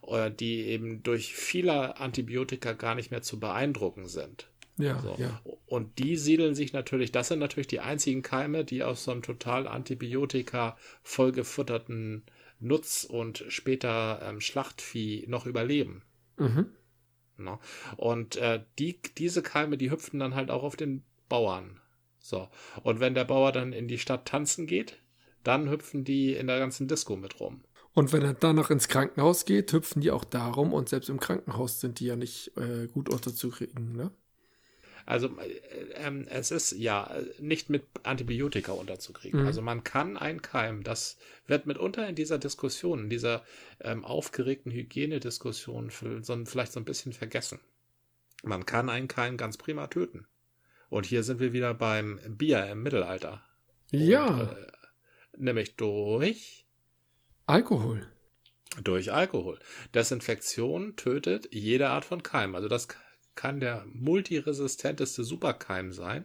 äh, 0.07 0.31
die 0.31 0.63
eben 0.67 1.03
durch 1.03 1.35
viele 1.35 1.99
Antibiotika 1.99 2.73
gar 2.73 2.95
nicht 2.95 3.11
mehr 3.11 3.23
zu 3.23 3.39
beeindrucken 3.39 4.07
sind. 4.07 4.49
Ja, 4.79 5.01
so. 5.01 5.17
ja. 5.19 5.41
Und 5.67 5.99
die 5.99 6.17
siedeln 6.17 6.55
sich 6.55 6.73
natürlich, 6.73 7.13
das 7.13 7.29
sind 7.29 7.39
natürlich 7.39 7.67
die 7.67 7.81
einzigen 7.81 8.23
Keime, 8.23 8.65
die 8.65 8.83
aus 8.83 9.05
so 9.05 9.11
einem 9.11 9.23
total 9.23 9.67
Antibiotika 9.67 10.77
vollgefutterten 11.03 12.25
Nutz- 12.61 13.05
und 13.05 13.45
später 13.49 14.21
ähm, 14.23 14.41
Schlachtvieh 14.41 15.27
noch 15.29 15.47
überleben. 15.47 16.03
Mhm. 16.37 16.67
No. 17.39 17.59
Und 17.97 18.37
äh, 18.37 18.63
die, 18.79 19.01
diese 19.19 19.43
Keime, 19.43 19.77
die 19.77 19.91
hüpfen 19.91 20.21
dann 20.21 20.35
halt 20.35 20.51
auch 20.51 20.63
auf 20.63 20.77
den 20.77 21.03
Bauern. 21.29 21.81
So. 22.19 22.49
Und 22.83 23.01
wenn 23.01 23.15
der 23.15 23.25
Bauer 23.25 23.53
dann 23.53 23.73
in 23.73 23.89
die 23.89 23.99
Stadt 23.99 24.27
tanzen 24.27 24.67
geht, 24.67 24.99
dann 25.43 25.71
hüpfen 25.71 26.05
die 26.05 26.35
in 26.35 26.47
der 26.47 26.59
ganzen 26.59 26.89
Disco 26.89 27.17
mit 27.17 27.41
rum. 27.41 27.63
Und 27.93 28.13
wenn 28.13 28.23
er 28.23 28.35
dann 28.35 28.57
noch 28.57 28.71
ins 28.71 28.89
Krankenhaus 28.89 29.45
geht, 29.45 29.73
hüpfen 29.73 30.03
die 30.03 30.11
auch 30.11 30.25
darum 30.25 30.73
und 30.73 30.89
selbst 30.89 31.09
im 31.09 31.21
Krankenhaus 31.21 31.81
sind 31.81 32.01
die 32.01 32.07
ja 32.07 32.17
nicht 32.17 32.57
äh, 32.57 32.89
gut 32.89 33.09
unterzukriegen, 33.09 33.95
ne? 33.97 34.11
Also 35.07 35.29
äh, 35.39 35.61
ähm, 35.95 36.27
es 36.29 36.51
ist 36.51 36.73
ja 36.73 37.11
nicht 37.39 37.71
mit 37.71 37.85
Antibiotika 38.03 38.73
unterzukriegen. 38.73 39.41
Mhm. 39.41 39.47
Also 39.47 39.63
man 39.63 39.85
kann 39.85 40.17
ein 40.17 40.43
Keim, 40.43 40.83
das 40.83 41.17
wird 41.47 41.67
mitunter 41.67 42.07
in 42.09 42.17
dieser 42.17 42.39
Diskussion, 42.39 43.05
in 43.05 43.11
dieser 43.11 43.45
ähm, 43.81 44.05
aufgeregten 44.05 44.73
Hygienediskussion 44.73 45.91
vielleicht 45.91 46.73
so 46.73 46.81
ein 46.81 46.85
bisschen 46.85 47.13
vergessen. 47.13 47.61
Man 48.43 48.67
kann 48.67 48.91
einen 48.91 49.09
Keim 49.09 49.37
ganz 49.37 49.57
prima 49.57 49.87
töten. 49.87 50.27
Und 50.89 51.07
hier 51.07 51.23
sind 51.23 51.41
wir 51.41 51.53
wieder 51.53 51.73
beim 51.75 52.21
Bier 52.29 52.67
im 52.67 52.83
Mittelalter. 52.83 53.43
Ja. 53.91 54.27
Und, 54.27 54.49
äh, 54.51 54.67
nämlich 55.37 55.77
durch 55.77 56.67
Alkohol. 57.47 58.07
Durch 58.83 59.13
Alkohol. 59.13 59.59
Desinfektion 59.95 60.97
tötet 60.97 61.49
jede 61.53 61.89
Art 61.89 62.05
von 62.05 62.23
Keim. 62.23 62.55
Also 62.55 62.69
das 62.69 62.89
kann 63.37 63.61
der 63.61 63.85
multiresistenteste 63.93 65.25
Superkeim 65.25 65.93
sein, 65.93 66.25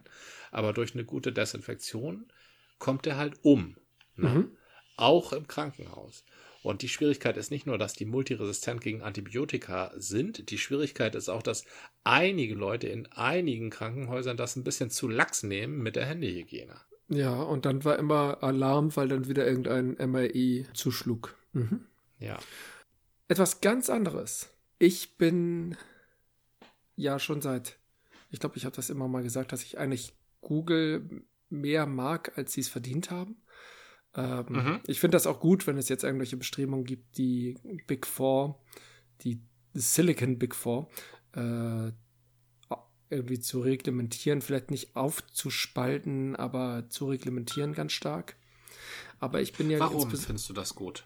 aber 0.52 0.74
durch 0.74 0.94
eine 0.94 1.06
gute 1.06 1.32
Desinfektion 1.32 2.32
kommt 2.80 3.06
er 3.06 3.18
halt 3.18 3.36
um. 3.44 3.78
Ne? 4.16 4.30
Mhm. 4.30 4.58
Auch 4.98 5.34
im 5.34 5.48
Krankenhaus. 5.48 6.26
Und 6.64 6.84
die 6.84 6.90
Schwierigkeit 6.90 7.38
ist 7.38 7.50
nicht 7.50 7.66
nur, 7.66 7.78
dass 7.78 7.94
die 7.94 8.06
multiresistent 8.06 8.82
gegen 8.82 9.02
Antibiotika 9.02 9.92
sind, 9.96 10.52
die 10.52 10.60
Schwierigkeit 10.60 11.16
ist 11.16 11.30
auch, 11.30 11.42
dass 11.42 11.66
einige 12.04 12.54
Leute 12.54 12.88
in 12.88 13.08
einigen 13.12 13.72
Krankenhäusern 13.72 14.38
das 14.38 14.56
ein 14.56 14.64
bisschen 14.64 14.92
zu 14.92 15.08
lax 15.08 15.44
nehmen 15.44 15.82
mit 15.82 15.96
der 15.96 16.06
Händehygiene. 16.06 16.76
Ja, 17.10 17.34
und 17.42 17.66
dann 17.66 17.84
war 17.84 17.98
immer 17.98 18.44
Alarm, 18.44 18.96
weil 18.96 19.10
dann 19.10 19.28
wieder 19.28 19.46
irgendein 19.46 19.98
MRI 20.10 20.68
zuschlug. 20.74 21.36
Mhm. 21.54 21.86
Ja. 22.20 22.38
Etwas 23.28 23.62
ganz 23.62 23.90
anderes. 23.90 24.50
Ich 24.78 25.18
bin 25.18 25.76
ja 27.02 27.20
schon 27.20 27.42
seit, 27.42 27.80
ich 28.30 28.40
glaube, 28.40 28.58
ich 28.58 28.66
habe 28.66 28.76
das 28.76 28.90
immer 28.90 29.08
mal 29.08 29.24
gesagt, 29.24 29.52
dass 29.52 29.64
ich 29.64 29.78
eigentlich 29.78 30.14
Google 30.42 31.24
mehr 31.50 31.86
mag, 31.86 32.38
als 32.38 32.54
sie 32.54 32.62
es 32.62 32.70
verdient 32.70 33.12
haben. 33.12 33.44
Ähm, 34.16 34.46
mhm. 34.50 34.80
Ich 34.88 35.00
finde 35.00 35.16
das 35.16 35.28
auch 35.28 35.40
gut, 35.40 35.68
wenn 35.68 35.78
es 35.78 35.90
jetzt 35.90 36.04
irgendwelche 36.04 36.38
Bestrebungen 36.38 36.86
gibt, 36.86 37.18
die 37.18 37.58
Big 37.88 38.06
Four, 38.06 38.62
die 39.22 39.42
Silicon 39.74 40.38
Big 40.38 40.56
Four, 40.56 40.90
äh, 41.34 41.92
irgendwie 43.10 43.40
zu 43.40 43.60
reglementieren, 43.60 44.42
vielleicht 44.42 44.72
nicht 44.72 44.96
aufzuspalten, 44.96 46.36
aber 46.38 46.90
zu 46.90 47.08
reglementieren 47.10 47.74
ganz 47.74 47.92
stark. 47.92 48.38
Aber 49.20 49.42
ich 49.42 49.54
bin 49.54 49.70
ja. 49.70 49.80
Warum 49.80 50.10
findest 50.10 50.50
du 50.50 50.54
das 50.54 50.76
gut? 50.76 51.04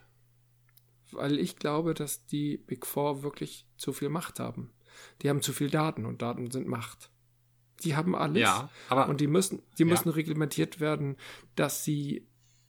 Weil 1.11 1.39
ich 1.39 1.57
glaube, 1.57 1.93
dass 1.95 2.25
die 2.27 2.57
Big 2.57 2.85
Four 2.85 3.23
wirklich 3.23 3.67
zu 3.77 3.91
viel 3.91 4.09
Macht 4.09 4.39
haben. 4.39 4.71
Die 5.21 5.29
haben 5.29 5.41
zu 5.41 5.53
viel 5.53 5.69
Daten 5.69 6.05
und 6.05 6.21
Daten 6.21 6.51
sind 6.51 6.67
Macht. 6.67 7.09
Die 7.83 7.95
haben 7.95 8.15
alles. 8.15 8.41
Ja, 8.41 8.69
aber. 8.89 9.09
Und 9.09 9.21
die 9.21 9.27
müssen, 9.27 9.61
die 9.77 9.83
ja. 9.83 9.89
müssen 9.89 10.09
reglementiert 10.09 10.79
werden, 10.79 11.17
dass 11.55 11.83
sie 11.83 12.27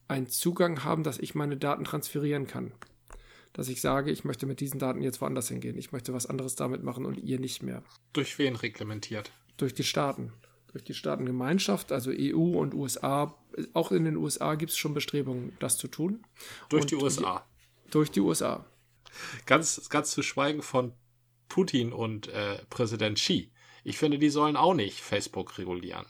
einen 0.09 0.28
Zugang 0.28 0.85
haben, 0.85 1.02
dass 1.02 1.18
ich 1.18 1.35
meine 1.35 1.56
Daten 1.56 1.85
transferieren 1.85 2.47
kann. 2.47 2.73
Dass 3.52 3.68
ich 3.68 3.80
sage, 3.80 4.11
ich 4.11 4.25
möchte 4.25 4.47
mit 4.47 4.61
diesen 4.61 4.78
Daten 4.78 5.02
jetzt 5.02 5.21
woanders 5.21 5.49
hingehen. 5.49 5.78
Ich 5.78 5.92
möchte 5.92 6.12
was 6.12 6.26
anderes 6.26 6.56
damit 6.56 6.83
machen 6.83 7.06
und 7.06 7.16
ihr 7.16 7.40
nicht 7.40 7.62
mehr. 7.62 7.83
Durch 8.12 8.38
wen 8.38 8.54
reglementiert? 8.54 9.33
Durch 9.56 9.75
die 9.75 9.85
Staaten. 9.85 10.33
Durch 10.73 10.85
die 10.85 10.95
Staatengemeinschaft, 10.95 11.90
also 11.90 12.11
EU 12.11 12.59
und 12.59 12.75
USA. 12.75 13.35
Auch 13.73 13.92
in 13.92 14.04
den 14.04 14.16
USA 14.16 14.54
gibt 14.56 14.73
es 14.73 14.76
schon 14.76 14.92
Bestrebungen, 14.92 15.56
das 15.59 15.78
zu 15.78 15.88
tun. 15.88 16.23
Durch 16.68 16.83
und 16.83 16.90
die 16.90 16.97
USA. 16.97 17.47
Die, 17.87 17.90
durch 17.92 18.11
die 18.11 18.21
USA. 18.21 18.66
Ganz, 19.47 19.88
ganz 19.88 20.11
zu 20.11 20.23
schweigen 20.23 20.61
von 20.61 20.92
Putin 21.49 21.93
und 21.93 22.29
äh, 22.29 22.59
Präsident 22.71 23.19
Xi. 23.19 23.50
Ich 23.85 23.99
finde, 23.99 24.19
die 24.19 24.31
sollen 24.31 24.57
auch 24.57 24.75
nicht 24.75 25.00
Facebook 25.00 25.59
regulieren. 25.59 26.07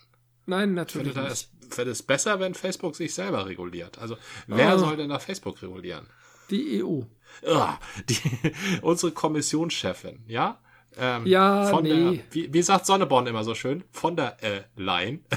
Nein, 0.47 0.75
natürlich 0.75 1.09
ich 1.09 1.15
finde, 1.15 1.29
nicht. 1.29 1.51
Ich 1.69 1.75
finde 1.75 1.91
es 1.91 2.03
besser, 2.03 2.41
wenn 2.41 2.55
Facebook 2.55 2.95
sich 2.97 3.13
selber 3.13 3.47
reguliert. 3.47 3.99
Also, 3.99 4.17
wer 4.47 4.77
oh. 4.77 4.79
soll 4.79 4.97
denn 4.97 5.09
da 5.09 5.19
Facebook 5.19 5.61
regulieren? 5.63 6.07
Die 6.51 6.83
EU. 6.83 7.03
Ah, 7.47 7.79
die, 8.09 8.19
unsere 8.83 9.13
Kommissionschefin, 9.13 10.25
ja? 10.29 10.61
Ähm, 10.97 11.27
ja, 11.27 11.67
von 11.67 11.83
nee. 11.83 12.17
Der, 12.17 12.25
wie, 12.31 12.55
wie 12.55 12.63
sagt 12.63 12.87
Sonneborn 12.87 13.27
immer 13.27 13.45
so 13.45 13.55
schön? 13.55 13.85
Von 13.91 14.17
der 14.17 14.43
äh, 14.43 14.63
Line. 14.77 15.21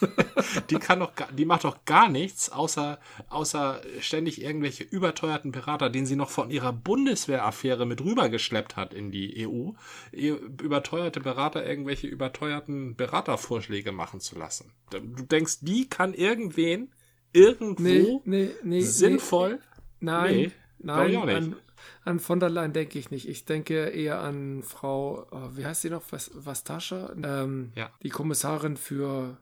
die 0.70 0.76
kann 0.76 1.00
doch, 1.00 1.12
die 1.32 1.44
macht 1.44 1.64
doch 1.64 1.84
gar 1.84 2.08
nichts, 2.08 2.50
außer, 2.50 2.98
außer 3.28 3.80
ständig 4.00 4.42
irgendwelche 4.42 4.84
überteuerten 4.84 5.52
Berater, 5.52 5.90
den 5.90 6.06
sie 6.06 6.16
noch 6.16 6.30
von 6.30 6.50
ihrer 6.50 6.72
Bundeswehraffäre 6.72 7.86
mit 7.86 8.02
rübergeschleppt 8.02 8.76
hat 8.76 8.94
in 8.94 9.10
die 9.10 9.46
EU, 9.46 9.70
überteuerte 10.12 11.20
Berater 11.20 11.66
irgendwelche 11.66 12.06
überteuerten 12.06 12.96
Beratervorschläge 12.96 13.92
machen 13.92 14.20
zu 14.20 14.38
lassen. 14.38 14.72
Du 14.90 14.98
denkst, 15.22 15.58
die 15.60 15.88
kann 15.88 16.14
irgendwen 16.14 16.92
irgendwo 17.32 17.82
nee, 17.82 18.20
nee, 18.24 18.50
nee, 18.62 18.80
sinnvoll? 18.80 19.60
Nein, 20.00 20.52
nein, 20.78 21.16
an, 21.16 21.56
an, 22.04 22.20
von 22.20 22.40
der 22.40 22.50
Leyen 22.50 22.72
denke 22.72 22.98
ich 22.98 23.10
nicht. 23.10 23.28
Ich 23.28 23.44
denke 23.44 23.88
eher 23.88 24.20
an 24.20 24.62
Frau, 24.62 25.26
oh, 25.30 25.50
wie 25.54 25.66
heißt 25.66 25.82
sie 25.82 25.90
noch, 25.90 26.02
Vastascha? 26.10 27.12
Ähm, 27.22 27.72
ja. 27.74 27.90
Die 28.02 28.08
Kommissarin 28.08 28.76
für 28.76 29.36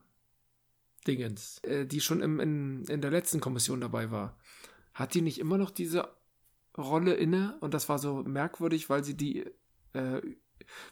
Dingens, 1.07 1.59
äh, 1.65 1.87
die 1.87 2.01
schon 2.01 2.21
im, 2.21 2.41
in, 2.41 2.85
in 2.85 3.01
der 3.01 3.11
letzten 3.11 3.41
Kommission 3.41 3.81
dabei 3.81 4.11
war, 4.11 4.39
hat 4.93 5.15
die 5.15 5.23
nicht 5.23 5.39
immer 5.39 5.59
noch 5.59 5.71
diese 5.71 6.09
Rolle 6.77 7.15
inne? 7.15 7.57
Und 7.61 7.75
das 7.75 7.89
war 7.89 7.99
so 7.99 8.23
merkwürdig, 8.23 8.91
weil 8.91 9.05
sie 9.05 9.17
die 9.17 9.45
äh, 9.93 10.21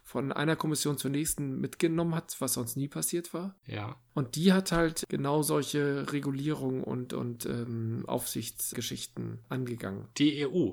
von 0.02 0.32
einer 0.32 0.56
Kommission 0.56 0.98
zur 0.98 1.10
nächsten 1.10 1.60
mitgenommen 1.60 2.14
hat, 2.14 2.36
was 2.40 2.54
sonst 2.54 2.76
nie 2.76 2.88
passiert 2.88 3.32
war. 3.32 3.54
Ja. 3.66 3.96
Und 4.14 4.36
die 4.36 4.52
hat 4.52 4.72
halt 4.72 5.04
genau 5.08 5.42
solche 5.42 6.12
Regulierung 6.12 6.84
und, 6.84 7.12
und 7.12 7.46
ähm, 7.46 8.04
Aufsichtsgeschichten 8.06 9.38
angegangen. 9.48 10.08
Die 10.18 10.46
EU. 10.46 10.72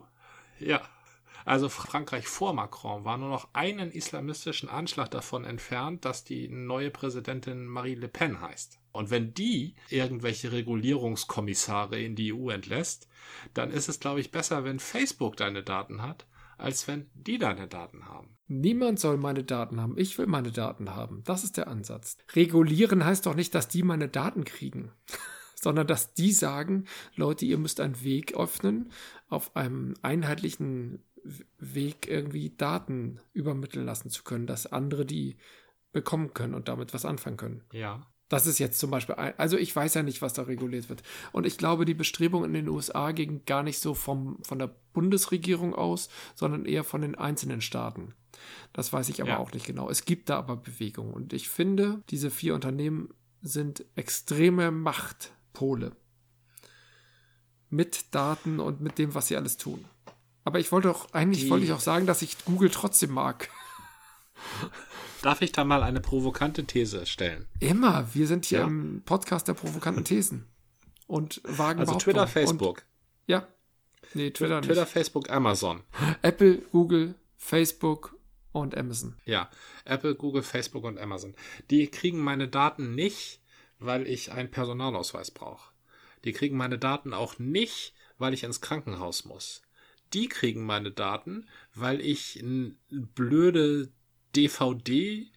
Ja. 0.60 0.82
Also 1.45 1.69
Frankreich 1.69 2.28
vor 2.28 2.54
Macron 2.54 3.06
war 3.06 3.17
nur 3.17 3.30
noch 3.30 3.49
einen 3.54 3.91
islamistischen 3.91 4.69
Anschlag 4.69 5.10
davon 5.12 5.45
entfernt, 5.45 6.06
dass 6.06 6.23
die 6.23 6.47
neue 6.47 6.91
Präsidentin 6.91 7.65
Marie 7.65 7.95
Le 7.95 8.08
Pen 8.08 8.41
heißt. 8.41 8.80
Und 8.91 9.12
wenn 9.12 9.34
die 9.34 9.75
irgendwelche 9.89 10.52
Regulierungskommissare 10.52 11.99
in 11.99 12.15
die 12.15 12.34
EU 12.34 12.49
entlässt, 12.49 13.08
dann 13.54 13.71
ist 13.71 13.88
es, 13.89 13.99
glaube 13.99 14.19
ich, 14.19 14.32
besser, 14.32 14.63
wenn 14.63 14.80
Facebook 14.80 15.38
deine 15.38 15.63
Daten 15.63 16.02
hat, 16.02 16.28
als 16.58 16.88
wenn 16.88 17.10
die 17.13 17.38
deine 17.38 17.67
Daten 17.67 18.08
haben. 18.08 18.36
Niemand 18.47 18.99
soll 18.99 19.17
meine 19.17 19.43
Daten 19.43 19.80
haben. 19.80 19.97
Ich 19.97 20.17
will 20.17 20.28
meine 20.28 20.52
Daten 20.52 20.95
haben. 20.95 21.23
Das 21.23 21.43
ist 21.43 21.58
der 21.58 21.67
Ansatz. 21.67 22.17
Regulieren 22.34 23.06
heißt 23.06 23.25
doch 23.25 23.36
nicht, 23.36 23.54
dass 23.54 23.67
die 23.67 23.84
meine 23.84 24.10
Daten 24.10 24.43
kriegen, 24.43 24.91
sondern 25.56 25.88
dass 25.88 26.13
die 26.13 26.32
sagen, 26.32 26.86
Leute, 27.15 27.45
ihr 27.45 27.60
müsst 27.60 27.80
einen 27.80 28.04
Weg 28.04 28.36
öffnen, 28.36 28.91
auf 29.28 29.56
einem 29.56 29.93
einheitlichen 30.02 31.04
Weg 31.57 32.07
irgendwie 32.07 32.49
Daten 32.55 33.19
übermitteln 33.33 33.85
lassen 33.85 34.09
zu 34.09 34.23
können, 34.23 34.47
dass 34.47 34.67
andere 34.67 35.05
die 35.05 35.37
bekommen 35.91 36.33
können 36.33 36.53
und 36.53 36.67
damit 36.67 36.93
was 36.93 37.05
anfangen 37.05 37.37
können. 37.37 37.63
Ja. 37.71 38.07
Das 38.29 38.45
ist 38.45 38.59
jetzt 38.59 38.79
zum 38.79 38.91
Beispiel, 38.91 39.15
ein, 39.15 39.33
also 39.37 39.57
ich 39.57 39.75
weiß 39.75 39.95
ja 39.95 40.03
nicht, 40.03 40.21
was 40.21 40.33
da 40.33 40.43
reguliert 40.43 40.87
wird. 40.87 41.01
Und 41.31 41.47
ich 41.47 41.57
glaube, 41.57 41.85
die 41.85 41.95
Bestrebungen 41.95 42.53
in 42.53 42.65
den 42.65 42.69
USA 42.69 43.11
gingen 43.11 43.43
gar 43.45 43.63
nicht 43.63 43.79
so 43.79 43.95
vom, 43.95 44.37
von 44.43 44.59
der 44.59 44.75
Bundesregierung 44.93 45.73
aus, 45.73 46.09
sondern 46.35 46.65
eher 46.65 46.83
von 46.83 47.01
den 47.01 47.15
einzelnen 47.15 47.61
Staaten. 47.61 48.13
Das 48.71 48.93
weiß 48.93 49.09
ich 49.09 49.21
aber 49.21 49.31
ja. 49.31 49.37
auch 49.39 49.51
nicht 49.51 49.65
genau. 49.65 49.89
Es 49.89 50.05
gibt 50.05 50.29
da 50.29 50.37
aber 50.37 50.57
Bewegungen. 50.57 51.11
Und 51.11 51.33
ich 51.33 51.49
finde, 51.49 52.03
diese 52.11 52.29
vier 52.29 52.53
Unternehmen 52.53 53.09
sind 53.41 53.83
extreme 53.95 54.69
Machtpole. 54.69 55.95
Mit 57.71 58.13
Daten 58.13 58.59
und 58.59 58.79
mit 58.79 58.99
dem, 58.99 59.15
was 59.15 59.27
sie 59.27 59.37
alles 59.37 59.57
tun. 59.57 59.85
Aber 60.43 60.60
ich 60.60 60.71
wollte 60.71 60.91
auch, 60.91 61.13
eigentlich 61.13 61.43
die, 61.43 61.49
wollte 61.49 61.65
ich 61.65 61.71
auch 61.71 61.80
sagen, 61.80 62.06
dass 62.06 62.21
ich 62.21 62.43
Google 62.45 62.69
trotzdem 62.69 63.12
mag. 63.12 63.49
Darf 65.21 65.41
ich 65.41 65.52
da 65.52 65.63
mal 65.65 65.84
eine 65.84 65.99
provokante 65.99 66.65
These 66.65 67.06
stellen? 67.06 67.47
Immer. 67.60 68.08
Wir 68.13 68.25
sind 68.25 68.45
hier 68.45 68.60
ja. 68.60 68.67
im 68.67 69.02
Podcast 69.04 69.47
der 69.47 69.54
provokanten 69.54 70.06
Thesen. 70.06 70.47
Und 71.08 71.41
wagen 71.43 71.80
Also 71.80 71.95
Twitter, 71.95 72.28
Facebook. 72.28 72.78
Und, 72.78 72.86
ja. 73.28 73.47
Nee, 74.13 74.32
Twitter, 74.32 74.62
Twitter, 74.62 74.82
nicht. 74.82 74.91
Facebook, 74.91 75.30
Amazon. 75.30 75.84
Apple, 76.21 76.60
Google, 76.71 77.15
Facebook 77.36 78.15
und 78.52 78.78
Amazon. 78.78 79.15
Ja, 79.25 79.49
Apple, 79.86 80.15
Google, 80.15 80.43
Facebook 80.43 80.84
und 80.84 80.97
Amazon. 80.97 81.36
Die 81.69 81.88
kriegen 81.88 82.19
meine 82.19 82.47
Daten 82.47 82.95
nicht, 82.95 83.41
weil 83.80 84.08
ich 84.08 84.32
einen 84.32 84.52
Personalausweis 84.52 85.32
brauche. 85.32 85.71
Die 86.23 86.34
kriegen 86.34 86.58
meine 86.58 86.78
Daten 86.78 87.13
auch 87.13 87.39
nicht, 87.39 87.93
weil 88.17 88.34
ich 88.34 88.43
ins 88.43 88.62
Krankenhaus 88.62 89.25
muss. 89.25 89.62
Die 90.13 90.27
kriegen 90.27 90.65
meine 90.65 90.91
Daten, 90.91 91.47
weil 91.73 92.01
ich 92.01 92.39
eine 92.41 92.75
blöde 92.89 93.91
DVD 94.35 95.27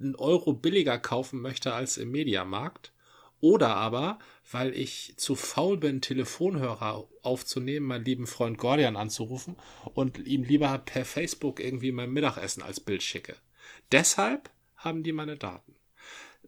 einen 0.00 0.14
Euro 0.14 0.52
billiger 0.52 0.98
kaufen 0.98 1.40
möchte 1.40 1.72
als 1.74 1.96
im 1.96 2.10
Mediamarkt. 2.10 2.92
Oder 3.40 3.76
aber, 3.76 4.18
weil 4.50 4.74
ich 4.74 5.14
zu 5.16 5.36
faul 5.36 5.76
bin, 5.76 6.00
Telefonhörer 6.00 7.08
aufzunehmen, 7.22 7.86
meinen 7.86 8.04
lieben 8.04 8.26
Freund 8.26 8.58
Gordian 8.58 8.96
anzurufen 8.96 9.56
und 9.94 10.18
ihm 10.26 10.42
lieber 10.42 10.76
per 10.78 11.04
Facebook 11.04 11.60
irgendwie 11.60 11.92
mein 11.92 12.10
Mittagessen 12.10 12.62
als 12.62 12.80
Bild 12.80 13.02
schicke. 13.02 13.36
Deshalb 13.92 14.50
haben 14.74 15.04
die 15.04 15.12
meine 15.12 15.36
Daten. 15.36 15.76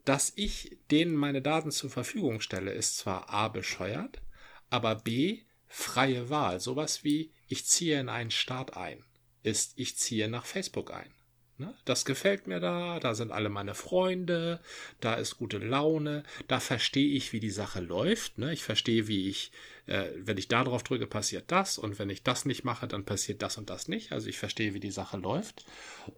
Dass 0.04 0.32
ich 0.34 0.78
denen 0.90 1.14
meine 1.14 1.42
Daten 1.42 1.70
zur 1.70 1.90
Verfügung 1.90 2.40
stelle, 2.40 2.72
ist 2.72 2.96
zwar 2.98 3.30
A 3.30 3.48
bescheuert, 3.48 4.20
aber 4.68 4.96
B 4.96 5.42
freie 5.68 6.28
Wahl. 6.28 6.58
Sowas 6.58 7.04
wie 7.04 7.30
ich 7.50 7.66
ziehe 7.66 8.00
in 8.00 8.08
einen 8.08 8.30
Staat 8.30 8.76
ein, 8.76 9.04
ist 9.42 9.72
ich 9.76 9.96
ziehe 9.98 10.28
nach 10.28 10.46
Facebook 10.46 10.92
ein. 10.92 11.12
Ne? 11.58 11.74
Das 11.84 12.04
gefällt 12.04 12.46
mir 12.46 12.60
da, 12.60 13.00
da 13.00 13.12
sind 13.12 13.32
alle 13.32 13.50
meine 13.50 13.74
Freunde, 13.74 14.60
da 15.00 15.14
ist 15.14 15.36
gute 15.36 15.58
Laune, 15.58 16.22
da 16.46 16.60
verstehe 16.60 17.12
ich, 17.12 17.32
wie 17.34 17.40
die 17.40 17.50
Sache 17.50 17.80
läuft. 17.80 18.38
Ne? 18.38 18.52
Ich 18.52 18.62
verstehe, 18.62 19.08
wie 19.08 19.28
ich, 19.28 19.50
äh, 19.86 20.06
wenn 20.16 20.38
ich 20.38 20.46
da 20.46 20.62
drauf 20.62 20.84
drücke, 20.84 21.08
passiert 21.08 21.50
das 21.52 21.76
und 21.76 21.98
wenn 21.98 22.08
ich 22.08 22.22
das 22.22 22.46
nicht 22.46 22.64
mache, 22.64 22.86
dann 22.86 23.04
passiert 23.04 23.42
das 23.42 23.58
und 23.58 23.68
das 23.68 23.88
nicht. 23.88 24.12
Also 24.12 24.28
ich 24.28 24.38
verstehe, 24.38 24.72
wie 24.72 24.80
die 24.80 24.92
Sache 24.92 25.18
läuft. 25.18 25.66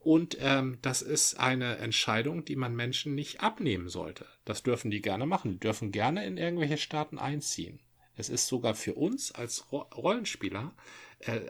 Und 0.03 0.37
ähm, 0.39 0.79
das 0.83 1.01
ist 1.01 1.41
eine 1.41 1.79
Entscheidung, 1.79 2.45
die 2.45 2.57
man 2.57 2.77
Menschen 2.77 3.15
nicht 3.15 3.41
abnehmen 3.41 3.89
sollte. 3.89 4.27
Das 4.45 4.63
dürfen 4.63 4.91
die 4.91 5.01
gerne 5.01 5.25
machen. 5.25 5.53
Die 5.53 5.61
dürfen 5.61 5.93
gerne 5.93 6.27
in 6.27 6.37
irgendwelche 6.37 6.79
Staaten 6.79 7.19
einziehen. 7.19 7.81
Es 8.15 8.29
ist 8.29 8.47
sogar 8.47 8.75
für 8.75 8.95
uns 8.95 9.33
als 9.33 9.73
Rollenspieler 9.73 10.75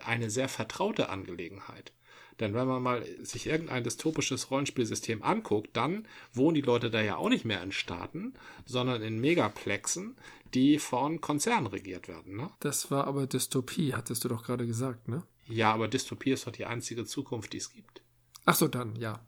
eine 0.04 0.30
sehr 0.30 0.48
vertraute 0.48 1.08
Angelegenheit. 1.08 1.92
Denn 2.40 2.54
wenn 2.54 2.66
man 2.66 2.82
mal 2.82 3.04
sich 3.22 3.46
irgendein 3.46 3.84
dystopisches 3.84 4.50
Rollenspielsystem 4.50 5.22
anguckt, 5.22 5.76
dann 5.76 6.08
wohnen 6.32 6.54
die 6.54 6.62
Leute 6.62 6.90
da 6.90 7.00
ja 7.00 7.16
auch 7.16 7.28
nicht 7.28 7.44
mehr 7.44 7.62
in 7.62 7.72
Staaten, 7.72 8.34
sondern 8.64 9.02
in 9.02 9.20
Megaplexen, 9.20 10.16
die 10.54 10.78
von 10.78 11.20
Konzernen 11.20 11.66
regiert 11.66 12.08
werden. 12.08 12.36
Ne? 12.36 12.50
Das 12.60 12.90
war 12.90 13.06
aber 13.06 13.26
Dystopie, 13.26 13.94
hattest 13.94 14.24
du 14.24 14.28
doch 14.28 14.44
gerade 14.44 14.66
gesagt, 14.66 15.08
ne? 15.08 15.22
Ja, 15.46 15.72
aber 15.72 15.88
Dystopie 15.88 16.32
ist 16.32 16.46
doch 16.46 16.52
die 16.52 16.66
einzige 16.66 17.04
Zukunft, 17.04 17.52
die 17.52 17.58
es 17.58 17.70
gibt. 17.70 18.02
Ach 18.44 18.54
so, 18.54 18.68
dann, 18.68 18.96
ja. 18.96 19.20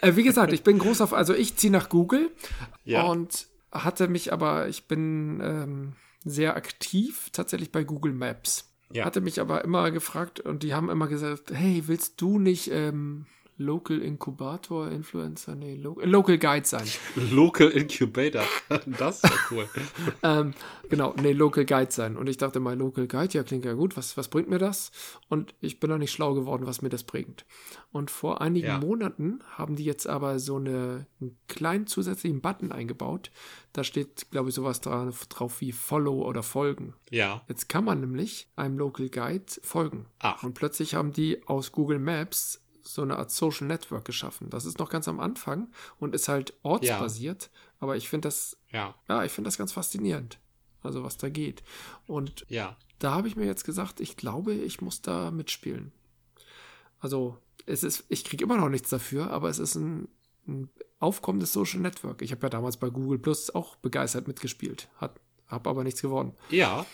äh, 0.00 0.16
wie 0.16 0.24
gesagt, 0.24 0.52
ich 0.52 0.62
bin 0.62 0.78
groß 0.78 1.00
auf, 1.00 1.12
also 1.12 1.34
ich 1.34 1.56
ziehe 1.56 1.72
nach 1.72 1.88
Google 1.88 2.30
ja. 2.84 3.04
und 3.04 3.46
hatte 3.70 4.08
mich 4.08 4.32
aber, 4.32 4.68
ich 4.68 4.86
bin 4.86 5.40
ähm, 5.42 5.92
sehr 6.24 6.56
aktiv 6.56 7.30
tatsächlich 7.32 7.72
bei 7.72 7.84
Google 7.84 8.12
Maps. 8.12 8.70
Ja. 8.92 9.04
Hatte 9.04 9.20
mich 9.20 9.40
aber 9.40 9.64
immer 9.64 9.90
gefragt 9.90 10.40
und 10.40 10.62
die 10.62 10.74
haben 10.74 10.88
immer 10.88 11.08
gesagt, 11.08 11.50
hey, 11.52 11.82
willst 11.86 12.20
du 12.20 12.38
nicht 12.38 12.70
ähm, 12.70 13.26
Local 13.56 14.02
Inkubator, 14.02 14.90
Influencer, 14.90 15.54
nee, 15.54 15.76
Lo 15.76 15.98
Local 16.02 16.38
Guide 16.38 16.66
sein. 16.66 16.86
Local 17.30 17.70
Incubator, 17.70 18.42
das 18.98 19.22
ist 19.22 19.24
ja 19.24 19.38
cool. 19.52 19.68
ähm, 20.24 20.54
genau, 20.88 21.14
nee, 21.22 21.32
Local 21.32 21.64
Guide 21.64 21.92
sein. 21.92 22.16
Und 22.16 22.28
ich 22.28 22.36
dachte 22.36 22.58
mal, 22.58 22.76
Local 22.76 23.06
Guide, 23.06 23.32
ja, 23.34 23.44
klingt 23.44 23.64
ja 23.64 23.74
gut, 23.74 23.96
was, 23.96 24.16
was 24.16 24.28
bringt 24.28 24.48
mir 24.48 24.58
das? 24.58 24.90
Und 25.28 25.54
ich 25.60 25.78
bin 25.78 25.90
noch 25.90 25.98
nicht 25.98 26.10
schlau 26.10 26.34
geworden, 26.34 26.66
was 26.66 26.82
mir 26.82 26.88
das 26.88 27.04
bringt. 27.04 27.44
Und 27.92 28.10
vor 28.10 28.40
einigen 28.40 28.66
ja. 28.66 28.78
Monaten 28.78 29.38
haben 29.52 29.76
die 29.76 29.84
jetzt 29.84 30.08
aber 30.08 30.40
so 30.40 30.56
eine, 30.56 31.06
einen 31.20 31.38
kleinen 31.46 31.86
zusätzlichen 31.86 32.40
Button 32.40 32.72
eingebaut. 32.72 33.30
Da 33.72 33.84
steht, 33.84 34.32
glaube 34.32 34.48
ich, 34.48 34.56
sowas 34.56 34.80
drauf, 34.80 35.26
drauf 35.26 35.60
wie 35.60 35.70
Follow 35.70 36.26
oder 36.26 36.42
Folgen. 36.42 36.94
Ja. 37.10 37.42
Jetzt 37.48 37.68
kann 37.68 37.84
man 37.84 38.00
nämlich 38.00 38.48
einem 38.56 38.78
Local 38.78 39.08
Guide 39.08 39.44
folgen. 39.62 40.06
Ach. 40.18 40.42
Und 40.42 40.54
plötzlich 40.54 40.96
haben 40.96 41.12
die 41.12 41.46
aus 41.46 41.70
Google 41.70 42.00
Maps 42.00 42.63
so 42.86 43.02
eine 43.02 43.16
Art 43.16 43.30
Social 43.30 43.66
Network 43.66 44.04
geschaffen. 44.04 44.50
Das 44.50 44.64
ist 44.64 44.78
noch 44.78 44.90
ganz 44.90 45.08
am 45.08 45.20
Anfang 45.20 45.68
und 45.98 46.14
ist 46.14 46.28
halt 46.28 46.54
ortsbasiert, 46.62 47.44
ja. 47.52 47.60
aber 47.80 47.96
ich 47.96 48.08
finde 48.08 48.28
das, 48.28 48.56
ja, 48.70 48.94
ja 49.08 49.24
ich 49.24 49.32
finde 49.32 49.48
das 49.48 49.58
ganz 49.58 49.72
faszinierend. 49.72 50.38
Also 50.82 51.02
was 51.02 51.16
da 51.16 51.30
geht. 51.30 51.62
Und 52.06 52.44
ja. 52.48 52.76
da 52.98 53.12
habe 53.12 53.26
ich 53.26 53.36
mir 53.36 53.46
jetzt 53.46 53.64
gesagt, 53.64 54.00
ich 54.00 54.16
glaube, 54.16 54.52
ich 54.52 54.82
muss 54.82 55.00
da 55.00 55.30
mitspielen. 55.30 55.92
Also 57.00 57.38
es 57.64 57.82
ist, 57.82 58.04
ich 58.08 58.24
kriege 58.24 58.44
immer 58.44 58.58
noch 58.58 58.68
nichts 58.68 58.90
dafür, 58.90 59.30
aber 59.30 59.48
es 59.48 59.58
ist 59.58 59.76
ein, 59.76 60.08
ein 60.46 60.68
aufkommendes 60.98 61.54
Social 61.54 61.80
Network. 61.80 62.20
Ich 62.20 62.32
habe 62.32 62.42
ja 62.42 62.50
damals 62.50 62.76
bei 62.76 62.90
Google 62.90 63.18
Plus 63.18 63.54
auch 63.54 63.76
begeistert 63.76 64.28
mitgespielt, 64.28 64.88
hat, 64.96 65.18
habe 65.46 65.70
aber 65.70 65.84
nichts 65.84 66.02
geworden. 66.02 66.34
Ja. 66.50 66.84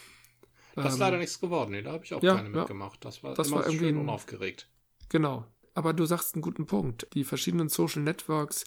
Das 0.76 0.87
ist 0.87 0.94
ähm, 0.94 1.00
leider 1.00 1.18
nichts 1.18 1.40
geworden. 1.40 1.72
Nee, 1.72 1.83
da 1.83 1.92
habe 1.92 2.05
ich 2.05 2.14
auch 2.14 2.22
ja, 2.22 2.37
keine 2.37 2.48
mitgemacht. 2.48 3.05
Das 3.05 3.24
war, 3.24 3.35
das 3.35 3.50
war 3.50 3.66
irgendwie 3.66 3.87
schön 3.87 3.96
unaufgeregt. 3.96 4.68
Genau 5.09 5.46
aber 5.80 5.94
du 5.94 6.04
sagst 6.04 6.34
einen 6.34 6.42
guten 6.42 6.66
Punkt. 6.66 7.08
Die 7.14 7.24
verschiedenen 7.24 7.70
Social 7.70 8.02
Networks 8.02 8.66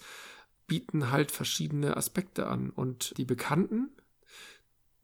bieten 0.66 1.12
halt 1.12 1.30
verschiedene 1.30 1.96
Aspekte 1.96 2.48
an. 2.48 2.70
Und 2.70 3.16
die 3.18 3.24
bekannten, 3.24 3.90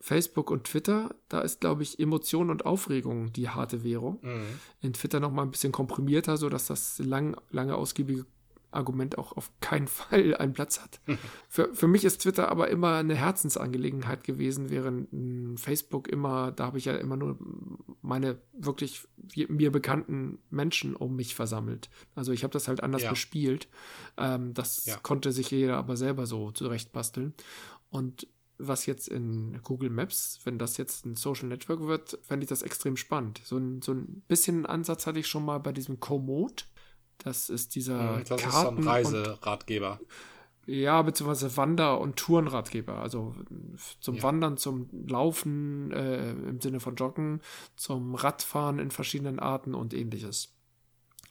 Facebook 0.01 0.51
und 0.51 0.65
Twitter, 0.65 1.15
da 1.29 1.41
ist, 1.41 1.61
glaube 1.61 1.85
ich, 1.85 2.01
Emotion 2.01 2.51
und 2.51 2.67
Aufregung 2.67 3.33
die 3.33 3.49
harte 3.49 3.85
Währung. 3.85 4.19
Mhm. 4.23 4.59
In 4.81 4.93
Twitter 4.93 5.21
noch 5.21 5.31
mal 5.31 5.43
ein 5.43 5.53
bisschen 5.53 5.71
komprimierter, 5.71 6.37
sodass 6.37 6.67
das 6.67 6.99
lang, 6.99 7.37
lange 7.51 7.77
ausgiebige 7.77 8.27
Argument 8.71 9.19
auch 9.19 9.37
auf 9.37 9.51
keinen 9.61 9.89
Fall 9.89 10.35
einen 10.37 10.53
Platz 10.53 10.81
hat. 10.81 11.01
für, 11.49 11.75
für 11.75 11.89
mich 11.89 12.05
ist 12.05 12.23
Twitter 12.23 12.49
aber 12.49 12.69
immer 12.69 12.97
eine 12.97 13.15
Herzensangelegenheit 13.15 14.25
gewesen, 14.25 14.71
während 14.71 15.09
Facebook 15.61 16.09
immer, 16.09 16.53
da 16.53 16.67
habe 16.67 16.79
ich 16.79 16.85
ja 16.87 16.97
immer 16.97 17.17
nur 17.17 17.39
meine 18.03 18.39
wirklich 18.53 19.07
mir 19.49 19.71
bekannten 19.71 20.39
Menschen 20.51 20.97
um 20.97 21.17
mich 21.17 21.35
versammelt. 21.35 21.91
Also 22.15 22.33
ich 22.33 22.43
habe 22.43 22.53
das 22.53 22.69
halt 22.69 22.83
anders 22.83 23.03
ja. 23.03 23.11
bespielt. 23.11 23.69
Ähm, 24.17 24.55
das 24.55 24.87
ja. 24.87 24.97
konnte 24.97 25.33
sich 25.33 25.51
jeder 25.51 25.77
aber 25.77 25.97
selber 25.97 26.27
so 26.27 26.51
zurechtbasteln. 26.51 27.35
Und 27.91 28.27
was 28.61 28.87
jetzt 28.87 29.09
in 29.09 29.61
Google 29.63 29.91
Maps, 29.91 30.41
wenn 30.45 30.59
das 30.59 30.77
jetzt 30.77 31.07
ein 31.07 31.17
Social 31.17 31.49
Network 31.49 31.81
wird, 31.81 32.19
fände 32.23 32.45
ich 32.45 32.49
das 32.49 32.63
extrem 32.63 32.97
spannend. 32.97 33.41
So 33.45 33.57
ein, 33.57 33.83
so 33.83 33.93
ein 33.93 34.23
bisschen 34.29 34.67
Ansatz 34.67 35.07
hatte 35.07 35.19
ich 35.19 35.27
schon 35.27 35.45
mal 35.45 35.59
bei 35.59 35.73
diesem 35.73 35.99
Komoot. 35.99 36.67
Das 37.25 37.49
ist 37.49 37.75
dieser 37.75 38.17
hm, 38.17 38.25
das 38.25 38.41
Karten 38.43 38.49
ist 38.49 38.55
so 38.55 38.69
ein 38.69 38.89
Reiseratgeber. 38.89 40.01
Ja, 40.67 41.03
beziehungsweise 41.03 41.57
Wander- 41.57 42.01
und 42.01 42.17
Tourenratgeber. 42.17 42.99
Also 42.99 43.35
zum 44.01 44.17
ja. 44.17 44.23
Wandern, 44.23 44.57
zum 44.57 44.89
Laufen 45.09 45.91
äh, 45.91 46.31
im 46.31 46.61
Sinne 46.61 46.81
von 46.81 46.97
Joggen, 46.97 47.41
zum 47.77 48.15
Radfahren 48.15 48.79
in 48.79 48.91
verschiedenen 48.91 49.39
Arten 49.39 49.75
und 49.75 49.95
ähnliches. 49.95 50.55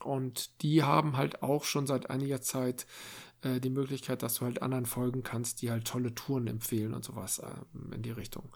Und 0.03 0.61
die 0.61 0.83
haben 0.83 1.15
halt 1.15 1.43
auch 1.43 1.63
schon 1.63 1.87
seit 1.87 2.09
einiger 2.09 2.41
Zeit 2.41 2.85
äh, 3.41 3.59
die 3.59 3.69
Möglichkeit, 3.69 4.23
dass 4.23 4.35
du 4.35 4.45
halt 4.45 4.61
anderen 4.61 4.85
folgen 4.85 5.23
kannst, 5.23 5.61
die 5.61 5.71
halt 5.71 5.85
tolle 5.85 6.13
Touren 6.15 6.47
empfehlen 6.47 6.93
und 6.93 7.03
sowas 7.05 7.39
äh, 7.39 7.95
in 7.95 8.01
die 8.01 8.11
Richtung. 8.11 8.49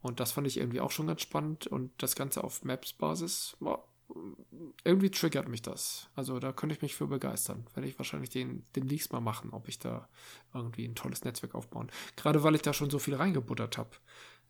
Und 0.00 0.20
das 0.20 0.32
fand 0.32 0.46
ich 0.46 0.58
irgendwie 0.58 0.80
auch 0.80 0.90
schon 0.90 1.06
ganz 1.06 1.22
spannend. 1.22 1.66
Und 1.66 1.90
das 2.02 2.14
Ganze 2.14 2.44
auf 2.44 2.64
Maps-Basis 2.64 3.56
war 3.60 3.87
irgendwie 4.84 5.10
triggert 5.10 5.48
mich 5.48 5.62
das. 5.62 6.08
Also 6.14 6.38
da 6.38 6.52
könnte 6.52 6.74
ich 6.74 6.82
mich 6.82 6.94
für 6.94 7.06
begeistern. 7.06 7.66
Werde 7.74 7.88
ich 7.88 7.98
wahrscheinlich 7.98 8.30
den 8.30 8.64
demnächst 8.74 9.12
mal 9.12 9.20
machen, 9.20 9.50
ob 9.52 9.68
ich 9.68 9.78
da 9.78 10.08
irgendwie 10.54 10.86
ein 10.86 10.94
tolles 10.94 11.24
Netzwerk 11.24 11.54
aufbauen. 11.54 11.90
Gerade 12.16 12.42
weil 12.42 12.54
ich 12.54 12.62
da 12.62 12.72
schon 12.72 12.90
so 12.90 12.98
viel 12.98 13.14
reingebuttert 13.14 13.76
habe. 13.78 13.90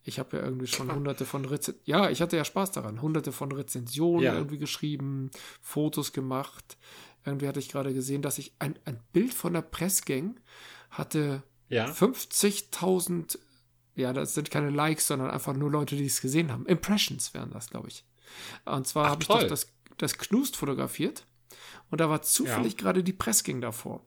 Ich 0.03 0.19
habe 0.19 0.37
ja 0.37 0.45
irgendwie 0.45 0.69
schon 0.69 0.93
hunderte 0.95 1.27
von 1.27 1.45
Rezensionen. 1.45 1.83
Ja, 1.85 2.09
ich 2.09 2.23
hatte 2.23 2.37
ja 2.37 2.45
Spaß 2.45 2.71
daran. 2.71 3.03
Hunderte 3.03 3.33
von 3.33 3.51
Rezensionen 3.53 4.25
ja. 4.25 4.35
irgendwie 4.35 4.59
geschrieben, 4.59 5.31
Fotos 5.61 6.13
gemacht. 6.13 6.79
Irgendwie 7.25 7.49
hatte 7.49 7.59
ich 7.59 7.69
gerade 7.69 7.93
gesehen, 7.93 8.23
dass 8.23 8.39
ich 8.39 8.55
ein, 8.59 8.79
ein 8.85 9.01
Bild 9.13 9.35
von 9.35 9.53
der 9.53 9.63
Pressgang 9.63 10.39
hatte 10.91 11.43
ja. 11.69 11.87
50.000, 11.87 13.39
ja, 13.97 14.13
das 14.13 14.35
sind 14.35 14.51
keine 14.51 14.71
Likes, 14.71 15.09
sondern 15.09 15.31
einfach 15.31 15.55
nur 15.55 15.71
Leute, 15.71 15.97
die 15.97 16.07
es 16.07 16.21
gesehen 16.21 16.51
haben. 16.53 16.65
Impressions 16.67 17.35
wären 17.35 17.51
das, 17.51 17.69
glaube 17.69 17.89
ich. 17.89 18.05
Und 18.65 18.87
zwar 18.87 19.11
habe 19.11 19.23
ich 19.23 19.29
doch 19.29 19.43
das, 19.43 19.73
das 19.97 20.19
Knust 20.19 20.57
fotografiert 20.57 21.27
und 21.91 22.01
da 22.01 22.09
war 22.09 22.23
zufällig 22.23 22.75
ja. 22.75 22.79
gerade 22.79 23.03
die 23.03 23.13
Pressgang 23.13 23.61
davor. 23.61 24.05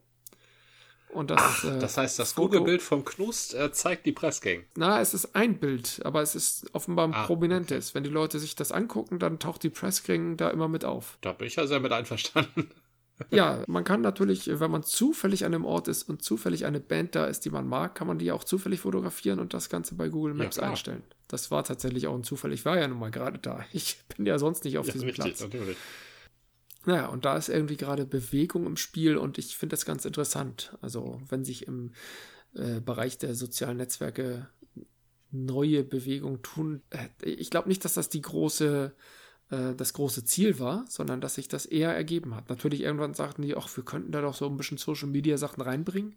Und 1.12 1.30
das, 1.30 1.40
Ach, 1.42 1.64
äh, 1.64 1.78
das 1.78 1.98
heißt, 1.98 2.18
das 2.18 2.34
Google-Bild 2.34 2.80
vom 2.80 3.04
Knust 3.04 3.52
äh, 3.52 3.70
zeigt 3.70 4.06
die 4.06 4.12
Pressgang. 4.12 4.64
Na, 4.76 5.00
es 5.00 5.12
ist 5.12 5.36
ein 5.36 5.58
Bild, 5.58 6.00
aber 6.04 6.22
es 6.22 6.34
ist 6.34 6.70
offenbar 6.72 7.06
ein 7.06 7.12
ah, 7.12 7.26
prominentes. 7.26 7.88
Okay. 7.88 7.94
Wenn 7.94 8.04
die 8.04 8.10
Leute 8.10 8.38
sich 8.38 8.54
das 8.54 8.72
angucken, 8.72 9.18
dann 9.18 9.38
taucht 9.38 9.62
die 9.62 9.68
Pressgang 9.68 10.38
da 10.38 10.48
immer 10.48 10.68
mit 10.68 10.86
auf. 10.86 11.18
Da 11.20 11.32
bin 11.32 11.46
ich 11.46 11.56
ja 11.56 11.66
sehr 11.66 11.80
mit 11.80 11.92
einverstanden. 11.92 12.70
Ja, 13.30 13.62
man 13.66 13.84
kann 13.84 14.00
natürlich, 14.00 14.48
wenn 14.60 14.70
man 14.70 14.82
zufällig 14.82 15.44
an 15.44 15.54
einem 15.54 15.64
Ort 15.64 15.88
ist 15.88 16.08
und 16.08 16.22
zufällig 16.22 16.64
eine 16.66 16.80
Band 16.80 17.14
da 17.14 17.26
ist, 17.26 17.44
die 17.44 17.50
man 17.50 17.66
mag, 17.66 17.94
kann 17.94 18.06
man 18.06 18.18
die 18.18 18.32
auch 18.32 18.44
zufällig 18.44 18.80
fotografieren 18.80 19.38
und 19.38 19.54
das 19.54 19.68
Ganze 19.68 19.94
bei 19.94 20.08
Google 20.08 20.34
Maps 20.34 20.56
ja, 20.56 20.64
einstellen. 20.64 21.02
Das 21.28 21.50
war 21.50 21.64
tatsächlich 21.64 22.06
auch 22.06 22.14
ein 22.14 22.24
Zufall. 22.24 22.52
Ich 22.52 22.64
war 22.64 22.78
ja 22.78 22.86
nun 22.88 22.98
mal 22.98 23.10
gerade 23.10 23.38
da. 23.38 23.64
Ich 23.72 24.02
bin 24.16 24.26
ja 24.26 24.38
sonst 24.38 24.64
nicht 24.64 24.78
auf 24.78 24.86
ja, 24.86 24.92
diesem 24.92 25.08
richtig, 25.08 25.24
Platz. 25.24 25.40
Natürlich. 25.40 25.76
Naja, 26.84 27.06
und 27.08 27.24
da 27.24 27.36
ist 27.36 27.48
irgendwie 27.48 27.76
gerade 27.76 28.04
Bewegung 28.04 28.66
im 28.66 28.76
Spiel 28.76 29.16
und 29.16 29.38
ich 29.38 29.56
finde 29.56 29.74
das 29.74 29.84
ganz 29.84 30.04
interessant. 30.04 30.76
Also, 30.80 31.20
wenn 31.28 31.44
sich 31.44 31.66
im 31.66 31.92
äh, 32.54 32.80
Bereich 32.80 33.18
der 33.18 33.34
sozialen 33.34 33.76
Netzwerke 33.76 34.48
neue 35.30 35.84
Bewegungen 35.84 36.42
tun, 36.42 36.82
äh, 36.90 37.08
ich 37.24 37.50
glaube 37.50 37.68
nicht, 37.68 37.84
dass 37.84 37.94
das 37.94 38.08
die 38.08 38.20
große 38.20 38.92
äh, 39.52 39.74
das 39.76 39.92
große 39.92 40.24
Ziel 40.24 40.58
war, 40.58 40.84
sondern 40.88 41.20
dass 41.20 41.34
sich 41.34 41.46
das 41.46 41.66
eher 41.66 41.94
ergeben 41.94 42.34
hat. 42.34 42.48
Natürlich 42.48 42.80
irgendwann 42.80 43.12
sagten 43.12 43.42
die, 43.42 43.54
ach, 43.54 43.68
wir 43.76 43.84
könnten 43.84 44.10
da 44.10 44.22
doch 44.22 44.34
so 44.34 44.46
ein 44.46 44.56
bisschen 44.56 44.78
Social 44.78 45.08
Media 45.08 45.36
Sachen 45.36 45.60
reinbringen 45.60 46.16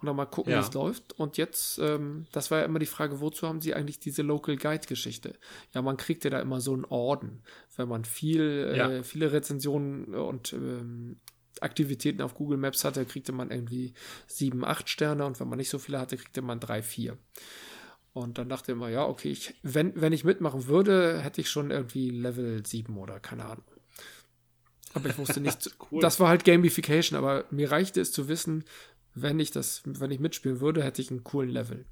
und 0.00 0.06
dann 0.06 0.14
mal 0.14 0.26
gucken, 0.26 0.52
ja. 0.52 0.58
wie 0.58 0.62
es 0.64 0.72
läuft. 0.72 1.12
Und 1.18 1.36
jetzt, 1.36 1.78
ähm, 1.80 2.26
das 2.30 2.50
war 2.50 2.60
ja 2.60 2.64
immer 2.64 2.78
die 2.78 2.86
Frage, 2.86 3.20
wozu 3.20 3.48
haben 3.48 3.60
sie 3.60 3.74
eigentlich 3.74 3.98
diese 3.98 4.22
Local 4.22 4.56
Guide 4.56 4.86
Geschichte? 4.86 5.34
Ja, 5.74 5.82
man 5.82 5.96
kriegt 5.96 6.22
ja 6.24 6.30
da 6.30 6.40
immer 6.40 6.60
so 6.60 6.72
einen 6.72 6.84
Orden, 6.84 7.42
wenn 7.76 7.88
man 7.88 8.04
viel, 8.04 8.72
ja. 8.76 8.90
äh, 8.90 9.02
viele 9.02 9.32
Rezensionen 9.32 10.14
und 10.14 10.52
ähm, 10.52 11.16
Aktivitäten 11.60 12.22
auf 12.22 12.34
Google 12.34 12.58
Maps 12.58 12.84
hatte, 12.84 13.04
kriegte 13.04 13.32
man 13.32 13.50
irgendwie 13.50 13.92
sieben, 14.28 14.64
acht 14.64 14.88
Sterne 14.88 15.26
und 15.26 15.40
wenn 15.40 15.48
man 15.48 15.58
nicht 15.58 15.70
so 15.70 15.80
viele 15.80 15.98
hatte, 15.98 16.16
kriegte 16.16 16.42
man 16.42 16.60
drei, 16.60 16.82
vier. 16.82 17.18
Und 18.18 18.36
dann 18.36 18.48
dachte 18.48 18.72
ich 18.72 18.76
immer, 18.76 18.88
ja, 18.88 19.06
okay, 19.06 19.30
ich, 19.30 19.54
wenn, 19.62 19.92
wenn 19.94 20.12
ich 20.12 20.24
mitmachen 20.24 20.66
würde, 20.66 21.20
hätte 21.20 21.40
ich 21.40 21.48
schon 21.48 21.70
irgendwie 21.70 22.10
Level 22.10 22.66
7 22.66 22.98
oder 22.98 23.20
keine 23.20 23.44
Ahnung. 23.44 23.64
Aber 24.92 25.08
ich 25.08 25.16
wusste 25.18 25.40
nicht, 25.40 25.70
cool. 25.92 26.00
das 26.00 26.18
war 26.18 26.28
halt 26.28 26.44
Gamification, 26.44 27.16
aber 27.16 27.44
mir 27.52 27.70
reichte 27.70 28.00
es 28.00 28.10
zu 28.10 28.26
wissen, 28.26 28.64
wenn 29.14 29.38
ich 29.38 29.52
das, 29.52 29.82
wenn 29.84 30.10
ich 30.10 30.18
mitspielen 30.18 30.58
würde, 30.58 30.82
hätte 30.82 31.00
ich 31.00 31.12
einen 31.12 31.22
coolen 31.22 31.50
Level. 31.50 31.84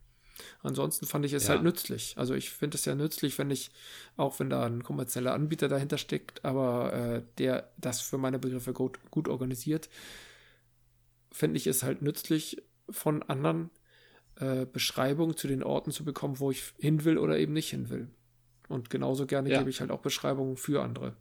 Ansonsten 0.64 1.06
fand 1.06 1.24
ich 1.24 1.32
es 1.32 1.44
ja. 1.44 1.50
halt 1.50 1.62
nützlich. 1.62 2.14
Also 2.16 2.34
ich 2.34 2.50
finde 2.50 2.76
es 2.76 2.84
ja 2.84 2.96
nützlich, 2.96 3.38
wenn 3.38 3.52
ich, 3.52 3.70
auch 4.16 4.40
wenn 4.40 4.50
da 4.50 4.66
ein 4.66 4.82
kommerzieller 4.82 5.32
Anbieter 5.32 5.68
dahinter 5.68 5.96
steckt, 5.96 6.44
aber 6.44 6.92
äh, 6.92 7.22
der 7.38 7.70
das 7.78 8.00
für 8.00 8.18
meine 8.18 8.40
Begriffe 8.40 8.72
gut, 8.72 8.98
gut 9.12 9.28
organisiert, 9.28 9.88
finde 11.30 11.56
ich 11.56 11.68
es 11.68 11.84
halt 11.84 12.02
nützlich, 12.02 12.62
von 12.90 13.22
anderen 13.22 13.70
äh, 14.36 14.66
Beschreibungen 14.66 15.36
zu 15.36 15.48
den 15.48 15.62
Orten 15.62 15.90
zu 15.90 16.04
bekommen, 16.04 16.40
wo 16.40 16.50
ich 16.50 16.74
hin 16.78 17.04
will 17.04 17.18
oder 17.18 17.38
eben 17.38 17.52
nicht 17.52 17.70
hin 17.70 17.88
will. 17.90 18.10
Und 18.68 18.90
genauso 18.90 19.26
gerne 19.26 19.50
ja. 19.50 19.58
gebe 19.58 19.70
ich 19.70 19.80
halt 19.80 19.90
auch 19.90 20.00
Beschreibungen 20.00 20.56
für 20.56 20.82
andere. 20.82 21.16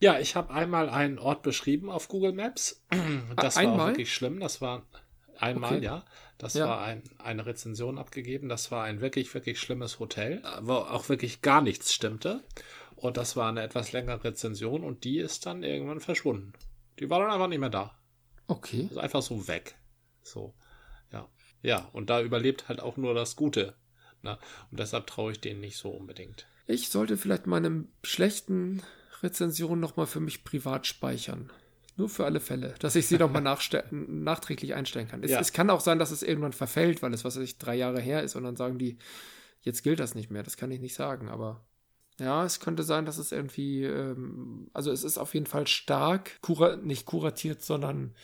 Ja, 0.00 0.18
ich 0.18 0.34
habe 0.34 0.52
einmal 0.52 0.88
einen 0.88 1.18
Ort 1.18 1.42
beschrieben 1.42 1.90
auf 1.90 2.08
Google 2.08 2.32
Maps. 2.32 2.84
Das 3.36 3.56
war 3.56 3.72
auch 3.72 3.86
wirklich 3.86 4.12
schlimm. 4.12 4.40
Das 4.40 4.60
war 4.60 4.86
einmal, 5.38 5.76
okay. 5.76 5.84
ja. 5.84 6.04
Das 6.38 6.54
ja. 6.54 6.66
war 6.66 6.82
ein, 6.82 7.02
eine 7.18 7.46
Rezension 7.46 7.98
abgegeben. 7.98 8.48
Das 8.48 8.72
war 8.72 8.84
ein 8.84 9.00
wirklich, 9.00 9.32
wirklich 9.32 9.60
schlimmes 9.60 10.00
Hotel, 10.00 10.42
wo 10.62 10.72
auch 10.72 11.08
wirklich 11.08 11.40
gar 11.42 11.60
nichts 11.60 11.94
stimmte. 11.94 12.42
Und 12.96 13.16
das 13.16 13.36
war 13.36 13.48
eine 13.48 13.62
etwas 13.62 13.92
längere 13.92 14.24
Rezension 14.24 14.82
und 14.82 15.04
die 15.04 15.18
ist 15.18 15.46
dann 15.46 15.62
irgendwann 15.62 16.00
verschwunden. 16.00 16.52
Die 16.98 17.10
war 17.10 17.20
dann 17.20 17.30
einfach 17.30 17.48
nicht 17.48 17.58
mehr 17.58 17.70
da. 17.70 17.96
Okay. 18.48 18.88
Ist 18.90 18.98
einfach 18.98 19.22
so 19.22 19.46
weg. 19.48 19.76
So. 20.22 20.54
Ja. 21.62 21.88
Und 21.92 22.10
da 22.10 22.20
überlebt 22.20 22.68
halt 22.68 22.80
auch 22.80 22.96
nur 22.96 23.14
das 23.14 23.36
Gute. 23.36 23.74
Na, 24.22 24.32
ne? 24.32 24.38
und 24.70 24.78
deshalb 24.78 25.06
traue 25.06 25.32
ich 25.32 25.40
denen 25.40 25.60
nicht 25.60 25.76
so 25.76 25.90
unbedingt. 25.90 26.46
Ich 26.66 26.90
sollte 26.90 27.16
vielleicht 27.16 27.46
meine 27.46 27.84
schlechten 28.04 28.82
Rezensionen 29.22 29.80
nochmal 29.80 30.06
für 30.06 30.20
mich 30.20 30.44
privat 30.44 30.86
speichern. 30.86 31.50
Nur 31.96 32.08
für 32.08 32.24
alle 32.24 32.40
Fälle, 32.40 32.74
dass 32.78 32.96
ich 32.96 33.06
sie 33.06 33.18
nochmal 33.18 33.42
nachträglich 33.90 34.74
einstellen 34.74 35.08
kann. 35.08 35.22
Es, 35.22 35.30
ja. 35.30 35.40
es, 35.40 35.52
kann 35.52 35.70
auch 35.70 35.80
sein, 35.80 35.98
dass 35.98 36.10
es 36.10 36.22
irgendwann 36.22 36.52
verfällt, 36.52 37.02
weil 37.02 37.12
es, 37.12 37.24
was 37.24 37.36
weiß 37.36 37.42
ich, 37.42 37.58
drei 37.58 37.74
Jahre 37.74 38.00
her 38.00 38.22
ist 38.22 38.34
und 38.34 38.44
dann 38.44 38.56
sagen 38.56 38.78
die, 38.78 38.96
jetzt 39.60 39.82
gilt 39.82 40.00
das 40.00 40.14
nicht 40.14 40.30
mehr. 40.30 40.42
Das 40.42 40.56
kann 40.56 40.70
ich 40.70 40.80
nicht 40.80 40.94
sagen, 40.94 41.28
aber 41.28 41.64
ja, 42.18 42.44
es 42.44 42.60
könnte 42.60 42.82
sein, 42.82 43.04
dass 43.04 43.18
es 43.18 43.32
irgendwie, 43.32 43.84
ähm, 43.84 44.70
also 44.72 44.90
es 44.90 45.04
ist 45.04 45.18
auf 45.18 45.34
jeden 45.34 45.46
Fall 45.46 45.66
stark, 45.66 46.40
kura 46.40 46.76
nicht 46.76 47.04
kuratiert, 47.04 47.62
sondern 47.62 48.14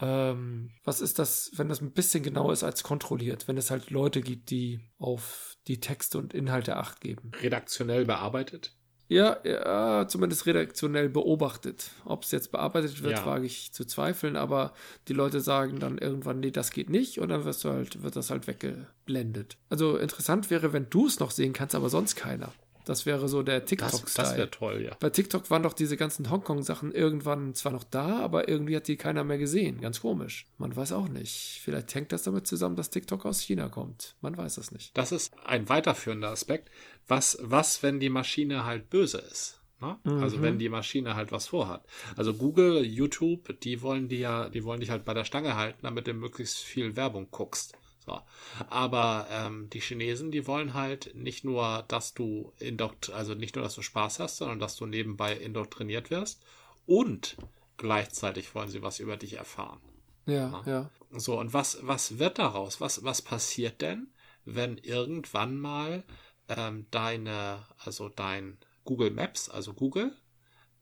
ähm, 0.00 0.70
was 0.84 1.00
ist 1.00 1.18
das, 1.18 1.50
wenn 1.56 1.68
das 1.68 1.80
ein 1.80 1.92
bisschen 1.92 2.22
genauer 2.22 2.52
ist 2.52 2.64
als 2.64 2.82
kontrolliert, 2.82 3.48
wenn 3.48 3.58
es 3.58 3.70
halt 3.70 3.90
Leute 3.90 4.20
gibt, 4.20 4.50
die 4.50 4.80
auf 4.98 5.56
die 5.66 5.80
Texte 5.80 6.18
und 6.18 6.34
Inhalte 6.34 6.76
Acht 6.76 7.00
geben. 7.00 7.32
Redaktionell 7.40 8.04
bearbeitet? 8.04 8.74
Ja, 9.08 9.38
ja, 9.44 10.06
zumindest 10.06 10.46
redaktionell 10.46 11.08
beobachtet. 11.08 11.90
Ob 12.04 12.22
es 12.22 12.30
jetzt 12.30 12.52
bearbeitet 12.52 13.02
wird, 13.02 13.18
ja. 13.18 13.26
wage 13.26 13.44
ich 13.44 13.72
zu 13.72 13.84
zweifeln, 13.84 14.36
aber 14.36 14.72
die 15.08 15.14
Leute 15.14 15.40
sagen 15.40 15.80
dann 15.80 15.98
irgendwann, 15.98 16.38
nee, 16.38 16.52
das 16.52 16.70
geht 16.70 16.90
nicht, 16.90 17.18
und 17.18 17.28
dann 17.28 17.44
wirst 17.44 17.64
du 17.64 17.70
halt, 17.70 18.04
wird 18.04 18.14
das 18.14 18.30
halt 18.30 18.46
weggeblendet. 18.46 19.58
Also 19.68 19.96
interessant 19.96 20.48
wäre, 20.48 20.72
wenn 20.72 20.88
du 20.90 21.08
es 21.08 21.18
noch 21.18 21.32
sehen 21.32 21.52
kannst, 21.52 21.74
aber 21.74 21.88
sonst 21.88 22.14
keiner. 22.14 22.52
Das 22.90 23.06
wäre 23.06 23.28
so 23.28 23.44
der 23.44 23.64
TikTok-Style. 23.64 24.02
Das, 24.02 24.14
das 24.14 24.36
wäre 24.36 24.50
toll, 24.50 24.82
ja. 24.82 24.96
Bei 24.98 25.10
TikTok 25.10 25.48
waren 25.48 25.62
doch 25.62 25.74
diese 25.74 25.96
ganzen 25.96 26.28
Hongkong-Sachen 26.28 26.90
irgendwann 26.90 27.54
zwar 27.54 27.70
noch 27.70 27.84
da, 27.84 28.18
aber 28.18 28.48
irgendwie 28.48 28.74
hat 28.74 28.88
die 28.88 28.96
keiner 28.96 29.22
mehr 29.22 29.38
gesehen. 29.38 29.80
Ganz 29.80 30.00
komisch. 30.00 30.48
Man 30.58 30.74
weiß 30.74 30.90
auch 30.90 31.06
nicht. 31.06 31.60
Vielleicht 31.62 31.94
hängt 31.94 32.10
das 32.10 32.24
damit 32.24 32.48
zusammen, 32.48 32.74
dass 32.74 32.90
TikTok 32.90 33.24
aus 33.26 33.38
China 33.38 33.68
kommt. 33.68 34.16
Man 34.22 34.36
weiß 34.36 34.56
das 34.56 34.72
nicht. 34.72 34.98
Das 34.98 35.12
ist 35.12 35.32
ein 35.44 35.68
weiterführender 35.68 36.30
Aspekt. 36.30 36.68
Was, 37.06 37.38
was 37.40 37.84
wenn 37.84 38.00
die 38.00 38.10
Maschine 38.10 38.64
halt 38.64 38.90
böse 38.90 39.18
ist? 39.18 39.60
Ne? 39.80 39.96
Mhm. 40.02 40.20
Also 40.20 40.42
wenn 40.42 40.58
die 40.58 40.68
Maschine 40.68 41.14
halt 41.14 41.30
was 41.30 41.46
vorhat. 41.46 41.84
Also 42.16 42.34
Google, 42.34 42.84
YouTube, 42.84 43.60
die 43.60 43.82
wollen 43.82 44.08
die 44.08 44.18
ja, 44.18 44.48
die 44.48 44.64
wollen 44.64 44.80
dich 44.80 44.90
halt 44.90 45.04
bei 45.04 45.14
der 45.14 45.24
Stange 45.24 45.54
halten, 45.54 45.78
damit 45.82 46.08
du 46.08 46.12
möglichst 46.12 46.58
viel 46.58 46.96
Werbung 46.96 47.28
guckst. 47.30 47.72
So. 48.10 48.20
Aber 48.68 49.26
ähm, 49.30 49.70
die 49.70 49.80
Chinesen, 49.80 50.30
die 50.30 50.46
wollen 50.46 50.74
halt 50.74 51.14
nicht 51.14 51.44
nur, 51.44 51.84
dass 51.88 52.14
du 52.14 52.52
indokt 52.58 53.10
also 53.10 53.34
nicht 53.34 53.54
nur, 53.54 53.64
dass 53.64 53.74
du 53.74 53.82
Spaß 53.82 54.18
hast, 54.18 54.38
sondern 54.38 54.58
dass 54.58 54.76
du 54.76 54.86
nebenbei 54.86 55.36
indoktriniert 55.36 56.10
wirst 56.10 56.42
und 56.86 57.36
gleichzeitig 57.76 58.54
wollen 58.54 58.68
sie 58.68 58.82
was 58.82 58.98
über 58.98 59.16
dich 59.16 59.34
erfahren. 59.34 59.80
Ja, 60.26 60.34
ja. 60.34 60.62
ja. 60.66 60.90
So, 61.12 61.38
und 61.38 61.52
was, 61.54 61.78
was 61.82 62.18
wird 62.18 62.38
daraus? 62.38 62.80
Was, 62.80 63.04
was 63.04 63.22
passiert 63.22 63.80
denn, 63.80 64.12
wenn 64.44 64.78
irgendwann 64.78 65.58
mal 65.58 66.04
ähm, 66.48 66.86
deine, 66.90 67.66
also 67.78 68.08
dein 68.08 68.58
Google 68.84 69.10
Maps, 69.10 69.48
also 69.48 69.74
Google, 69.74 70.16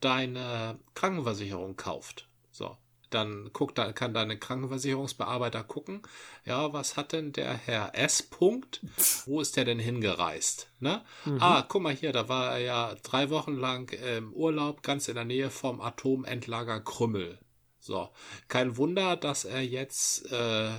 deine 0.00 0.78
Krankenversicherung 0.94 1.76
kauft? 1.76 2.28
So 2.50 2.76
dann 3.10 3.50
guckt, 3.52 3.78
dann 3.78 3.94
kann 3.94 4.14
deine 4.14 4.38
Krankenversicherungsbearbeiter 4.38 5.64
gucken, 5.64 6.02
ja, 6.44 6.72
was 6.72 6.96
hat 6.96 7.12
denn 7.12 7.32
der 7.32 7.54
Herr 7.54 7.94
S. 7.94 8.22
Punkt? 8.22 8.80
Wo 9.26 9.40
ist 9.40 9.56
der 9.56 9.64
denn 9.64 9.78
hingereist? 9.78 10.70
Ne? 10.80 11.04
Mhm. 11.24 11.38
Ah, 11.40 11.62
guck 11.68 11.82
mal 11.82 11.94
hier, 11.94 12.12
da 12.12 12.28
war 12.28 12.52
er 12.52 12.58
ja 12.58 12.94
drei 13.02 13.30
Wochen 13.30 13.54
lang 13.54 13.92
im 13.92 14.32
Urlaub 14.32 14.82
ganz 14.82 15.08
in 15.08 15.14
der 15.14 15.24
Nähe 15.24 15.50
vom 15.50 15.80
Atomendlager 15.80 16.80
Krümmel. 16.80 17.38
So, 17.80 18.10
kein 18.48 18.76
Wunder, 18.76 19.16
dass 19.16 19.44
er 19.44 19.62
jetzt 19.62 20.30
äh, 20.32 20.70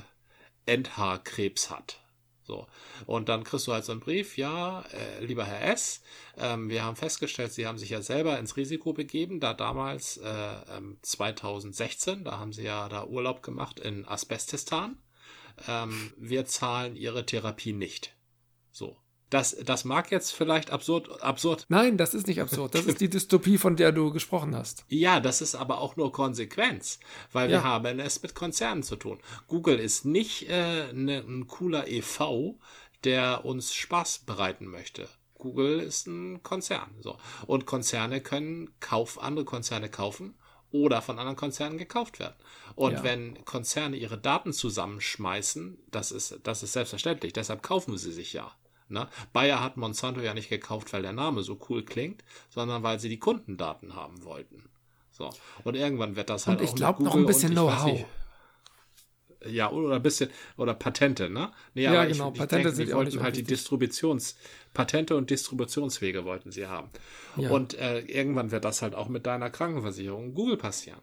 Endhaarkrebs 0.66 1.70
hat. 1.70 2.00
So. 2.50 2.66
Und 3.06 3.30
dann 3.30 3.44
kriegst 3.44 3.68
du 3.68 3.74
halt 3.74 3.86
so 3.86 3.92
einen 3.92 4.02
Brief, 4.02 4.36
ja, 4.36 4.82
äh, 4.92 5.24
lieber 5.24 5.46
Herr 5.46 5.72
S., 5.72 6.02
ähm, 6.36 6.68
wir 6.68 6.84
haben 6.84 6.96
festgestellt, 6.96 7.54
Sie 7.54 7.68
haben 7.68 7.78
sich 7.78 7.92
ja 7.92 8.02
selber 8.02 8.40
ins 8.40 8.58
Risiko 8.58 8.92
begeben, 8.92 9.40
da 9.40 9.54
damals 9.54 10.18
äh, 10.18 10.82
2016, 11.04 12.18
ähm, 12.18 12.24
da 12.24 12.40
haben 12.40 12.52
Sie 12.52 12.64
ja 12.64 12.90
da 12.90 13.06
Urlaub 13.06 13.44
gemacht 13.44 13.80
in 13.80 14.08
Asbestistan. 14.08 14.98
Ähm, 15.68 16.12
wir 16.18 16.46
zahlen 16.46 16.96
Ihre 16.96 17.24
Therapie 17.24 17.74
nicht. 17.74 18.16
So. 18.72 18.98
Das, 19.30 19.56
das 19.64 19.86
mag 19.86 20.12
jetzt 20.12 20.32
vielleicht 20.32 20.72
absurd, 20.72 21.22
absurd. 21.22 21.66
Nein, 21.70 21.98
das 21.98 22.14
ist 22.14 22.28
nicht 22.28 22.42
absurd. 22.42 22.74
Das 22.74 22.86
ist 22.86 23.00
die 23.00 23.10
Dystopie, 23.12 23.58
von 23.58 23.76
der 23.76 23.92
du 23.92 24.12
gesprochen 24.12 24.56
hast. 24.56 24.86
Ja, 24.88 25.20
das 25.20 25.42
ist 25.42 25.56
aber 25.56 25.82
auch 25.82 25.96
nur 25.96 26.12
Konsequenz, 26.12 27.00
weil 27.32 27.50
ja. 27.52 27.58
wir 27.58 27.64
haben 27.64 28.00
es 28.00 28.22
mit 28.24 28.34
Konzernen 28.34 28.82
zu 28.82 28.96
tun. 28.96 29.20
Google 29.48 29.78
ist 29.80 30.06
nicht 30.06 30.50
äh, 30.50 30.92
ne, 30.94 31.20
ein 31.20 31.48
cooler 31.48 31.88
EV, 31.88 32.56
der 33.04 33.46
uns 33.46 33.74
Spaß 33.74 34.20
bereiten 34.26 34.66
möchte. 34.66 35.08
Google 35.38 35.80
ist 35.80 36.08
ein 36.08 36.44
Konzern. 36.44 36.90
So. 37.02 37.18
Und 37.48 37.66
Konzerne 37.66 38.22
können 38.22 38.70
Kauf, 38.80 39.22
andere 39.22 39.46
Konzerne 39.46 39.90
kaufen 39.90 40.36
oder 40.72 41.02
von 41.02 41.18
anderen 41.18 41.38
Konzernen 41.38 41.78
gekauft 41.78 42.20
werden. 42.20 42.36
Und 42.76 42.94
ja. 42.94 43.04
wenn 43.04 43.44
Konzerne 43.46 43.96
ihre 43.96 44.18
Daten 44.18 44.54
zusammenschmeißen, 44.54 45.78
das 45.90 46.12
ist, 46.12 46.40
das 46.44 46.62
ist 46.62 46.74
selbstverständlich. 46.74 47.34
Deshalb 47.34 47.64
kaufen 47.64 47.98
sie 47.98 48.12
sich 48.12 48.34
ja. 48.34 48.52
Ne? 48.90 49.08
Bayer 49.34 49.64
hat 49.64 49.78
Monsanto 49.78 50.20
ja 50.22 50.34
nicht 50.34 50.50
gekauft, 50.50 50.92
weil 50.94 51.04
der 51.04 51.14
Name 51.14 51.44
so 51.44 51.60
cool 51.70 51.84
klingt, 51.84 52.24
sondern 52.50 52.84
weil 52.84 53.00
sie 53.00 53.10
die 53.10 53.20
Kundendaten 53.20 53.96
haben 53.96 54.24
wollten. 54.24 54.70
So. 55.12 55.30
Und 55.64 55.76
irgendwann 55.76 56.16
wird 56.16 56.30
das 56.30 56.48
halt 56.48 56.60
und 56.60 56.66
ich 56.66 56.76
glaube 56.76 57.04
noch 57.04 57.16
ein 57.16 57.26
bisschen 57.26 57.52
Know-how. 57.52 58.06
Ja, 59.46 59.72
oder 59.72 59.96
ein 59.96 60.02
bisschen, 60.02 60.30
oder 60.58 60.74
Patente, 60.74 61.30
ne? 61.30 61.52
Nee, 61.74 61.84
ja, 61.84 62.04
genau, 62.04 62.32
ich, 62.32 62.38
Patente 62.38 62.64
denke, 62.64 62.72
sind 62.72 62.90
die 62.90 62.94
wollten 62.94 63.22
halt 63.22 63.38
die 63.38 63.44
Distributions, 63.44 64.36
Patente 64.74 65.16
und 65.16 65.30
Distributionswege 65.30 66.26
wollten 66.26 66.52
sie 66.52 66.68
haben. 66.68 66.90
Ja. 67.38 67.50
Und 67.50 67.74
äh, 67.76 68.00
irgendwann 68.00 68.52
wird 68.52 68.66
das 68.66 68.82
halt 68.82 68.96
auch 68.96 69.08
mit 69.08 69.26
deiner 69.26 69.50
Krankenversicherung 69.50 70.34
Google 70.34 70.58
passieren. 70.58 71.00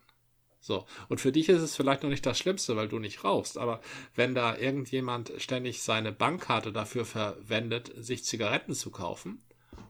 So. 0.66 0.84
Und 1.08 1.20
für 1.20 1.30
dich 1.30 1.48
ist 1.48 1.62
es 1.62 1.76
vielleicht 1.76 2.02
noch 2.02 2.10
nicht 2.10 2.26
das 2.26 2.38
Schlimmste, 2.38 2.74
weil 2.74 2.88
du 2.88 2.98
nicht 2.98 3.22
rauchst. 3.22 3.56
Aber 3.56 3.80
wenn 4.16 4.34
da 4.34 4.56
irgendjemand 4.56 5.32
ständig 5.38 5.80
seine 5.80 6.10
Bankkarte 6.10 6.72
dafür 6.72 7.04
verwendet, 7.04 7.92
sich 7.96 8.24
Zigaretten 8.24 8.74
zu 8.74 8.90
kaufen 8.90 9.40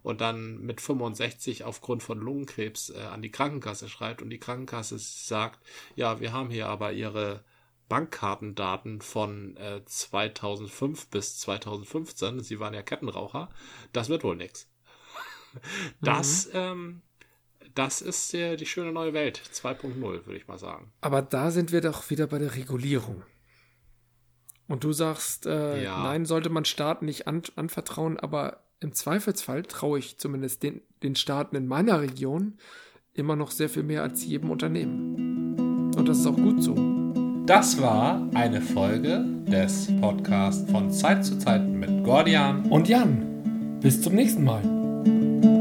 und 0.02 0.20
dann 0.20 0.60
mit 0.60 0.82
65 0.82 1.64
aufgrund 1.64 2.02
von 2.02 2.20
Lungenkrebs 2.20 2.90
äh, 2.90 2.98
an 3.00 3.22
die 3.22 3.30
Krankenkasse 3.30 3.88
schreibt 3.88 4.20
und 4.20 4.28
die 4.28 4.38
Krankenkasse 4.38 4.98
sagt, 4.98 5.64
ja, 5.94 6.20
wir 6.20 6.34
haben 6.34 6.50
hier 6.50 6.68
aber 6.68 6.92
ihre 6.92 7.42
Bankkartendaten 7.88 9.00
von 9.00 9.56
äh, 9.56 9.82
2005 9.82 11.08
bis 11.08 11.38
2015, 11.38 12.40
sie 12.40 12.60
waren 12.60 12.74
ja 12.74 12.82
Kettenraucher, 12.82 13.48
das 13.94 14.10
wird 14.10 14.24
wohl 14.24 14.36
nichts. 14.36 14.68
Das 16.02 16.48
mhm. 16.48 16.52
ähm, 16.52 17.02
das 17.74 18.00
ist 18.00 18.34
äh, 18.34 18.56
die 18.56 18.66
schöne 18.66 18.92
neue 18.92 19.12
Welt 19.12 19.40
2.0, 19.52 20.00
würde 20.00 20.36
ich 20.36 20.48
mal 20.48 20.58
sagen. 20.58 20.92
Aber 21.00 21.22
da 21.22 21.50
sind 21.50 21.72
wir 21.72 21.80
doch 21.80 22.10
wieder 22.10 22.26
bei 22.26 22.38
der 22.38 22.54
Regulierung. 22.54 23.22
Und 24.68 24.84
du 24.84 24.92
sagst, 24.92 25.46
äh, 25.46 25.84
ja. 25.84 26.02
nein, 26.02 26.24
sollte 26.24 26.50
man 26.50 26.64
Staaten 26.64 27.06
nicht 27.06 27.28
an, 27.28 27.42
anvertrauen, 27.54 28.18
aber 28.18 28.64
im 28.80 28.92
Zweifelsfall 28.92 29.62
traue 29.62 29.98
ich 29.98 30.18
zumindest 30.18 30.62
den, 30.62 30.82
den 31.02 31.16
Staaten 31.16 31.56
in 31.56 31.66
meiner 31.66 32.00
Region 32.00 32.58
immer 33.14 33.36
noch 33.36 33.50
sehr 33.50 33.68
viel 33.68 33.84
mehr 33.84 34.02
als 34.02 34.24
jedem 34.24 34.50
Unternehmen. 34.50 35.94
Und 35.96 36.08
das 36.08 36.18
ist 36.18 36.26
auch 36.26 36.36
gut 36.36 36.62
so. 36.62 36.74
Das 37.46 37.80
war 37.80 38.28
eine 38.34 38.60
Folge 38.60 39.24
des 39.46 39.88
Podcasts 40.00 40.68
von 40.70 40.90
Zeit 40.90 41.24
zu 41.24 41.38
Zeit 41.38 41.66
mit 41.66 42.04
Gordian 42.04 42.66
und 42.66 42.88
Jan. 42.88 43.78
Bis 43.80 44.02
zum 44.02 44.14
nächsten 44.14 44.44
Mal. 44.44 45.55